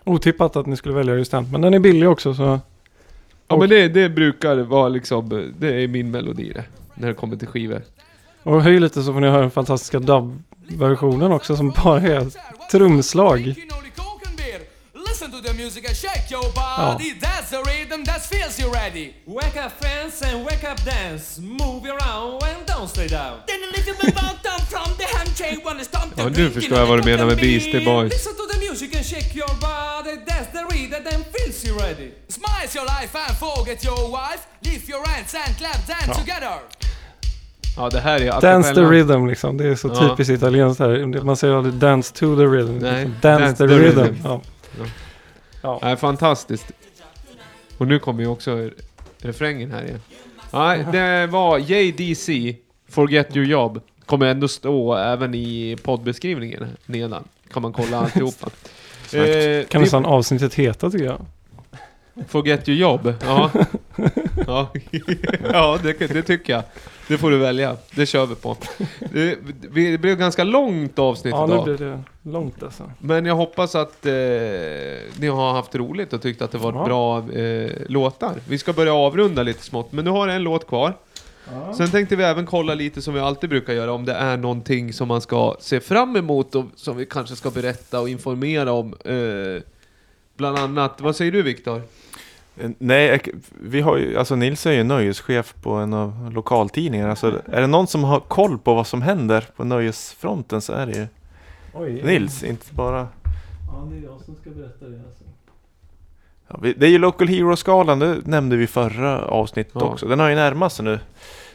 [0.05, 1.51] Otippat att ni skulle välja just den.
[1.53, 2.43] Men den är billig också så...
[2.43, 2.61] Ja
[3.47, 6.65] Och- men det, det brukar vara liksom, det är min melodi det.
[6.95, 7.83] När det kommer till skivor.
[8.43, 12.27] Och höj lite så får ni höra den fantastiska dub-versionen också som bara är
[12.71, 13.55] trumslag.
[15.23, 17.13] Listen to the music and shake your body.
[17.13, 19.15] That's the rhythm that feels you ready.
[19.25, 21.39] Wake up friends and wake up dance.
[21.39, 23.39] Move around and don't stay down.
[23.47, 26.87] Then a little bit bottom from the handshake wanna stomp the Ja, nu förstår jag
[26.87, 27.85] vad the du menar med Beastie.
[27.85, 28.13] Boys.
[28.13, 30.17] Listen to the music and shake your body.
[30.27, 32.11] That's the rhythm that feels you ready.
[32.29, 34.43] Smiles your life and forget your wife.
[34.61, 36.59] Lift your hands and clap dance together.
[37.77, 39.57] Ja det här är Dance the rhythm liksom.
[39.57, 40.09] Det är så Ja.
[40.09, 41.25] typiskt italienskt här.
[41.25, 42.79] Man säger aldrig dance to the rhythm.
[42.79, 44.15] Nej, Liksom, dance, the, rhythm.
[44.25, 44.41] Ja.
[45.83, 46.67] Nej, fantastiskt.
[47.79, 48.71] Och nu kommer ju också
[49.19, 50.01] refrängen här igen.
[50.53, 52.57] Nej, det var JDC,
[52.89, 53.81] Forget Your Job.
[54.07, 57.25] Kommer ändå stå även i poddbeskrivningen nedan.
[57.51, 58.47] Kan man kolla alltihopa.
[59.13, 61.27] eh, Kan vi- nästan avsnittet heta tycker jag.
[62.29, 63.51] Forget Your Job, ja.
[64.47, 64.73] ja,
[65.53, 66.63] ja det, det tycker jag.
[67.13, 67.77] Det får du välja.
[67.95, 68.57] Det kör vi på.
[69.13, 69.39] Det,
[69.75, 71.65] det blev ganska långt avsnitt Ja, nu idag.
[71.65, 72.91] blir det långt alltså.
[72.99, 74.13] Men jag hoppas att eh,
[75.19, 76.85] ni har haft roligt och tyckt att det var Ja.
[76.85, 78.35] bra eh, låtar.
[78.49, 80.95] Vi ska börja avrunda lite smått, men nu har en låt kvar.
[81.77, 84.93] Sen tänkte vi även kolla lite som vi alltid brukar göra, om det är någonting
[84.93, 88.95] som man ska se fram emot och som vi kanske ska berätta och informera om.
[89.05, 89.63] Eh,
[90.37, 91.83] bland annat, vad säger du Viktor?
[92.57, 93.21] Eh, Nej,
[93.63, 97.11] vi har ju, alltså Nils är ju nöjeschef på en av lokaltidningarna.
[97.11, 100.87] Alltså, är det någon som har koll på vad som händer på nöjesfronten så är
[100.87, 101.07] det ju
[101.75, 102.03] Oj.
[102.05, 103.09] Nils, inte bara...
[103.73, 105.25] Ja, det är jag som ska berätta det alltså.
[106.49, 109.81] Ja, vi, det är ju Local Hero-skalan, det nämnde vi förra avsnittet Ja.
[109.85, 110.07] också.
[110.09, 110.99] Den har ju närmat sig nu.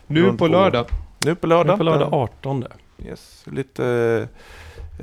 [0.08, 0.86] Nu på på- lördag.
[1.26, 1.78] Nu på lördag.
[1.78, 2.64] På lördag 18.
[3.06, 3.44] Yes.
[3.52, 4.28] Lite,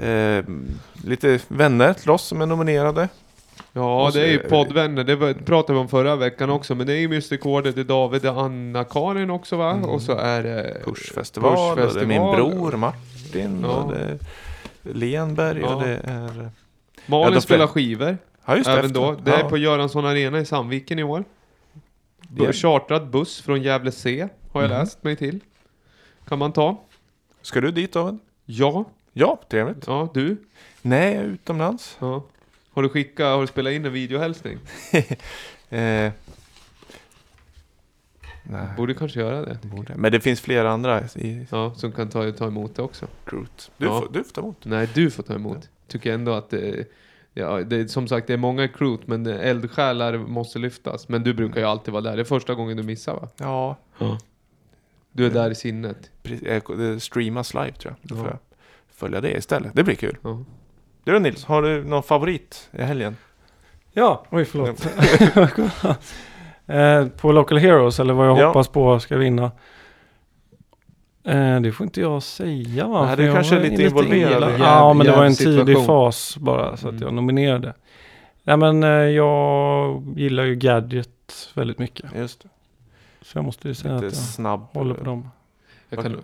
[0.00, 0.44] eh,
[1.04, 3.08] lite vänner till oss som är nominerade.
[3.72, 5.04] Ja, Och så det är ju poddvänner.
[5.04, 6.74] Det pratade vi om förra veckan också.
[6.74, 9.70] Men det är ju Kåre, det är David, det är Anna-Karin också va?
[9.70, 9.84] Mm.
[9.90, 12.36] Och så är det Pushfestival, och det är min Pushfestival.
[12.36, 13.68] bror Martin Ja.
[13.76, 14.18] och det är
[14.94, 15.74] Lenberg Ja.
[15.74, 16.50] och det är...
[17.06, 18.18] Malin Ja, de spelar skivor.
[18.44, 18.68] Ja just.
[18.68, 19.00] Även efter.
[19.00, 19.16] då.
[19.24, 19.48] Det är ja.
[19.48, 21.24] på Göransson Arena i Sandviken i år.
[22.38, 22.52] Ja.
[22.52, 24.78] Chartrad buss från Gävle C har jag Mhm.
[24.80, 25.40] läst mig till.
[26.28, 26.80] Kan man ta.
[27.42, 28.18] Ska du dit David?
[28.44, 29.84] Ja, Ja, trevligt.
[29.86, 30.36] ja du.
[30.82, 31.96] Nej, jag är utomlands.
[32.00, 32.22] Ja.
[32.74, 34.58] Har du skickat, har du spelat in en videohälsning?
[35.70, 36.12] Eh,
[38.42, 39.58] nej, Borde kanske göra det.
[39.62, 39.94] borde.
[39.96, 43.06] Men det finns flera andra i Ja, som kan ta, ta emot det också.
[43.26, 43.70] Groot.
[43.76, 44.00] Du, Ja.
[44.00, 44.56] får, du får ta emot.
[44.64, 45.68] Nej, du får ta emot.
[45.88, 46.88] Tycker ändå att det,
[47.32, 51.08] ja, det som sagt det är många krut men eldsjälar måste lyftas.
[51.08, 52.16] Men du brukar ju alltid vara där.
[52.16, 53.28] Det är första gången du missar va?
[53.36, 53.76] Ja,
[55.12, 56.10] Du är där i sinnet.
[56.46, 58.10] Eh, Det streamas live tror jag.
[58.10, 58.30] Då får Ja.
[58.30, 58.38] jag
[58.96, 59.74] följa det istället.
[59.74, 60.16] Det blir kul.
[61.04, 61.12] Ja.
[61.12, 63.16] Du då Nils, har du någon favorit i helgen?
[63.92, 64.86] Ja, oj förlåt.
[66.66, 68.46] eh, på Local Heroes, eller vad jag Ja.
[68.46, 69.50] hoppas på ska vinna.
[71.24, 73.06] Eh, det får inte jag säga va?
[73.06, 75.66] Nej, du kanske är lite involverad Ja, jäv- men det var en jävsituation.
[75.66, 77.02] tidig fas bara så att Mm.
[77.02, 77.74] jag nominerade.
[78.42, 81.08] Nej men eh, jag gillar ju Gadget
[81.54, 82.04] väldigt mycket.
[82.16, 82.48] Just det.
[83.22, 84.60] Så jag måste ju säga Lite att jag snabb.
[84.72, 85.30] håller på dem.
[85.88, 86.20] Jag kan,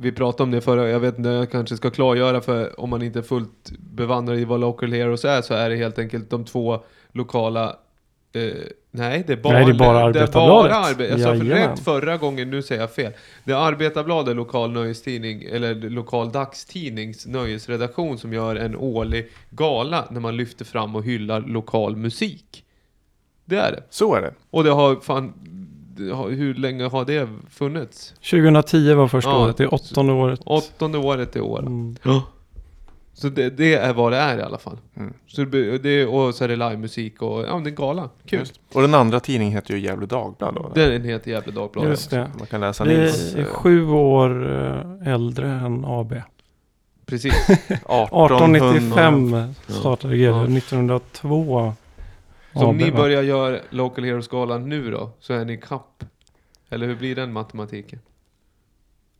[0.00, 3.02] vi pratade om det förra, jag vet inte, jag kanske ska klargöra för om man
[3.02, 6.44] inte är fullt bevandrad i vad Local Heroes är så är det helt enkelt de
[6.44, 6.80] två
[7.12, 7.76] lokala
[8.32, 8.42] eh,
[8.94, 10.72] Nej, det är bara, Nej, det är bara Det är Arbetarbladet.
[10.72, 13.12] bara arbe- jag sa för rätt förra gången, nu säger jag fel.
[13.44, 20.20] Det är Arbetarbladet, lokal nöjestidning, eller lokal dagstidnings nöjesredaktion som gör en årlig gala när
[20.20, 22.64] man lyfter fram och hyllar lokal musik.
[23.44, 23.82] Det är det.
[23.90, 24.34] Så är det.
[24.50, 25.32] Och det har fan...
[26.30, 28.14] Hur länge har det funnits?
[28.30, 29.44] 2010 var första Ja.
[29.44, 30.40] året, det är åttonde året.
[30.44, 31.58] Åttonde året i år.
[31.58, 31.96] Mm.
[33.14, 34.78] Så det, det är vad det är i alla fall.
[34.96, 35.12] Mm.
[35.26, 38.08] Så det, och så är det livemusik och ja, det är gala.
[38.26, 38.38] Kul.
[38.38, 38.60] Just.
[38.72, 40.70] Och den andra tidningen heter ju Gefle Dagblad då.
[40.74, 41.88] Den heter Gefle Dagblad.
[41.88, 42.30] Just det.
[42.38, 44.50] Man kan läsa Vi Nils är eh, sju år
[45.04, 46.14] eh, äldre än AB.
[47.06, 47.34] Precis.
[47.50, 49.36] 1895
[49.66, 50.44] startade GD, Ja.
[50.44, 51.74] 1902
[52.54, 52.96] Så om ni va?
[52.96, 56.04] börjar göra Local Heroes-galan nu då, så är ni kapp.
[56.70, 57.98] Eller hur blir den matematiken?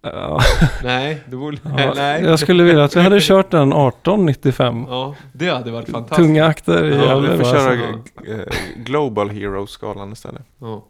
[0.05, 0.41] Ja,
[0.85, 1.57] Nej, det vore...
[1.65, 2.23] ja, Nej.
[2.25, 4.85] Jag skulle vilja att vi hade kört den 1895.
[4.89, 6.29] Ja, det hade varit fantastiskt.
[6.29, 7.19] Tunga akter i Ja.
[7.19, 7.45] Vi får va?
[7.45, 8.33] köra alltså.
[8.33, 10.43] eh, Global Heroes-skalan istället.
[10.61, 10.85] Ja.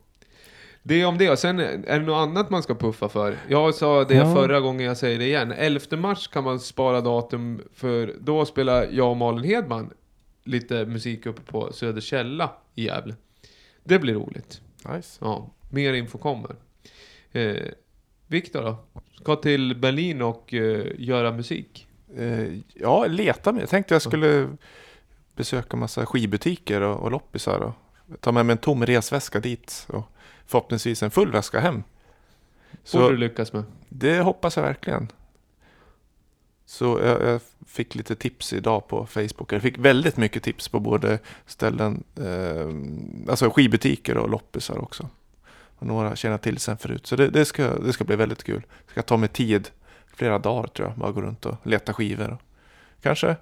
[0.82, 1.30] Det om det.
[1.30, 3.36] Och sen är det något annat man ska puffa för.
[3.48, 4.34] Jag sa det Ja.
[4.34, 5.52] förra gången, jag säger det igen.
[5.52, 9.90] 11 mars kan man spara datum för då spelar jag och Malin Hedman
[10.44, 13.14] lite musik uppe på Söderkälla i Gävle.
[13.84, 14.60] Det blir roligt.
[14.94, 15.18] Nice.
[15.20, 16.56] Ja, mer info kommer.
[17.32, 17.56] Eh,
[18.26, 18.76] Viktor då?
[19.20, 21.86] Ska till Berlin och eh, göra musik.
[22.16, 23.62] Eh, ja, leta med.
[23.62, 24.48] Jag tänkte jag skulle
[25.36, 27.72] besöka massa skibutiker och, och loppisar och
[28.20, 30.04] ta med mig en tom resväska dit och
[30.46, 31.74] förhoppningsvis en full väska hem.
[31.74, 33.64] Borde Så du lyckas med.
[33.88, 35.08] det hoppas jag verkligen.
[36.72, 39.52] Så jag, jag fick lite tips idag på Facebook.
[39.52, 45.08] Jag fick väldigt mycket tips på både ställen, eh, alltså skibutiker och loppisar också.
[45.78, 47.06] Och några känner till sen förut.
[47.06, 48.62] Så det, det, ska, det ska bli väldigt kul.
[48.86, 49.70] Det ska ta mig tid,
[50.06, 52.32] flera dagar tror jag, bara gå runt och leta skivor.
[52.32, 52.40] Och
[53.02, 53.36] kanske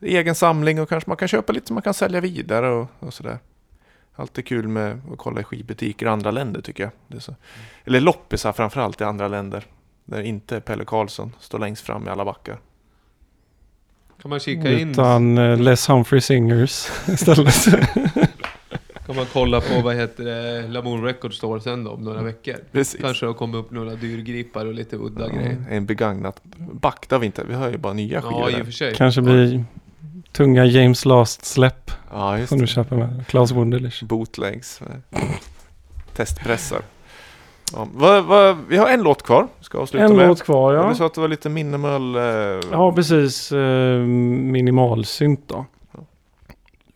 [0.00, 3.14] egen samling och kanske man kan köpa lite som man kan sälja vidare och, och
[3.14, 3.38] sådär.
[4.14, 7.22] Alltid kul med att kolla i skivbutiker i andra länder tycker jag.
[7.22, 7.34] Så.
[7.84, 9.64] Eller loppisar framförallt i andra länder.
[10.04, 12.58] Där inte Pelle Karlsson står längst fram i alla backar.
[14.22, 14.90] Kan man kika in?
[14.90, 17.64] Utan eh, Les Humphrey Singers istället.
[19.06, 22.54] Kan man kolla på vad heter det, Lamour Records Store sen då om några veckor?
[22.72, 23.00] Precis.
[23.00, 25.64] Kanske det kommer upp några dyrgripar och lite udda grejer.
[25.68, 26.40] Ja, en begagnat
[26.72, 27.44] back, har vi inte.
[27.48, 28.40] Vi har ju bara nya skivor.
[28.40, 28.60] Ja, i där.
[28.60, 28.94] och för sig.
[28.94, 29.64] Kanske blir
[30.32, 32.70] tunga James Last-släpp ja just som du det.
[32.70, 33.24] köper med.
[33.28, 34.02] Klaus Wunderlich.
[34.02, 34.80] Bootlegs.
[34.82, 35.20] eh,
[36.14, 36.82] Testpressar.
[37.72, 39.48] Ja, vad, vad, vi har en låt kvar.
[39.60, 40.28] Ska avsluta En med.
[40.28, 40.82] låt kvar Ja.
[40.82, 40.88] ja.
[40.88, 42.16] Du sa att det var lite minimal.
[42.16, 42.22] Eh,
[42.72, 43.52] Ja, precis.
[43.52, 45.64] Eh, minimalsynt då.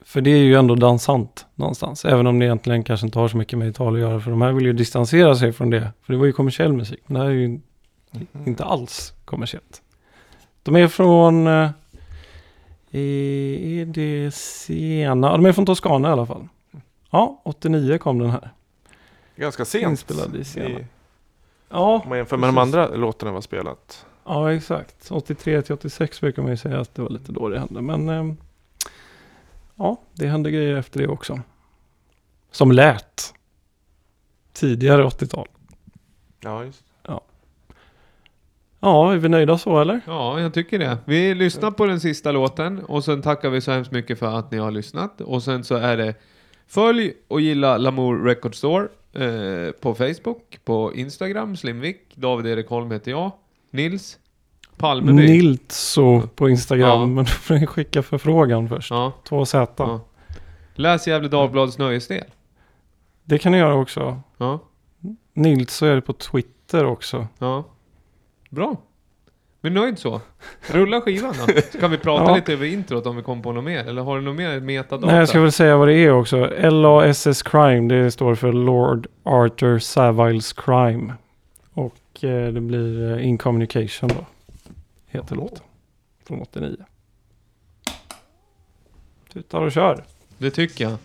[0.04, 2.04] För det är ju ändå dansant någonstans.
[2.04, 4.20] Även om det egentligen kanske inte har så mycket med Italien att göra.
[4.20, 5.92] För de här vill ju distansera sig från det.
[6.02, 7.00] För det var ju kommersiell musik.
[7.06, 7.60] Men det här är ju
[8.46, 9.82] inte alls kommersiellt.
[10.62, 11.46] De är från...
[11.46, 11.70] Eh,
[12.90, 15.26] är det Siena?
[15.26, 16.48] Ja, De är från Toscana i alla fall.
[17.10, 18.50] Ja, 89 kom den här.
[19.38, 19.90] Ganska sent.
[19.90, 20.68] Inspelad i Siena.
[20.80, 20.84] I,
[21.70, 22.74] Ja, om man jämför med de precis.
[22.74, 24.06] andra låtarna var spelat.
[24.24, 25.10] Ja, exakt.
[25.10, 27.82] 83 till 86 brukar man ju säga att det var lite då det hände.
[27.82, 28.36] Men ehm,
[29.74, 31.40] ja, det hände grejer efter det också.
[32.50, 33.34] Som lät
[34.52, 35.48] tidigare 80-tal.
[36.40, 36.84] Ja, just.
[38.80, 40.00] Ja, är vi nöjda så eller?
[40.06, 40.98] Ja, jag tycker det.
[41.04, 44.50] Vi lyssnar på den sista låten och sen tackar vi så hemskt mycket för att
[44.50, 45.20] ni har lyssnat.
[45.20, 46.14] Och sen så är det
[46.66, 52.90] följ och gilla Lamour Record Store eh, på Facebook, på Instagram, Slimvik, David Erik Holm
[52.90, 53.32] heter jag,
[53.70, 54.18] Nils
[54.76, 55.12] Palmeby.
[55.26, 57.00] Niltso på Instagram.
[57.00, 57.06] Ja.
[57.06, 58.90] Men då får ni skicka förfrågan först.
[58.90, 59.74] Ja, Två Z.
[59.78, 60.00] ja.
[60.74, 62.24] Läs Gefle Dagblads nöjesdel.
[63.24, 64.20] Det kan ni göra också.
[64.38, 64.58] Ja,
[65.32, 67.26] Niltso är det på Twitter också.
[67.38, 67.64] ja.
[68.50, 68.76] Bra.
[69.60, 70.20] Men nöjd så.
[70.70, 71.52] Rulla skivan då.
[71.72, 72.34] Så kan vi prata Ja.
[72.36, 73.84] lite över introt om vi kommer på något mer.
[73.84, 75.06] Eller har du något mer metadata?
[75.06, 76.46] Nej, jag ska väl säga vad det är också.
[76.70, 81.14] LASS Crime, det står för Lord Arthur Saviles Crime.
[81.74, 84.26] Och eh, det blir eh, In Communication då.
[85.06, 85.64] Heter låten.
[86.26, 86.76] Från 89.
[89.32, 90.04] Tutar och kör.
[90.38, 90.96] Det tycker jag.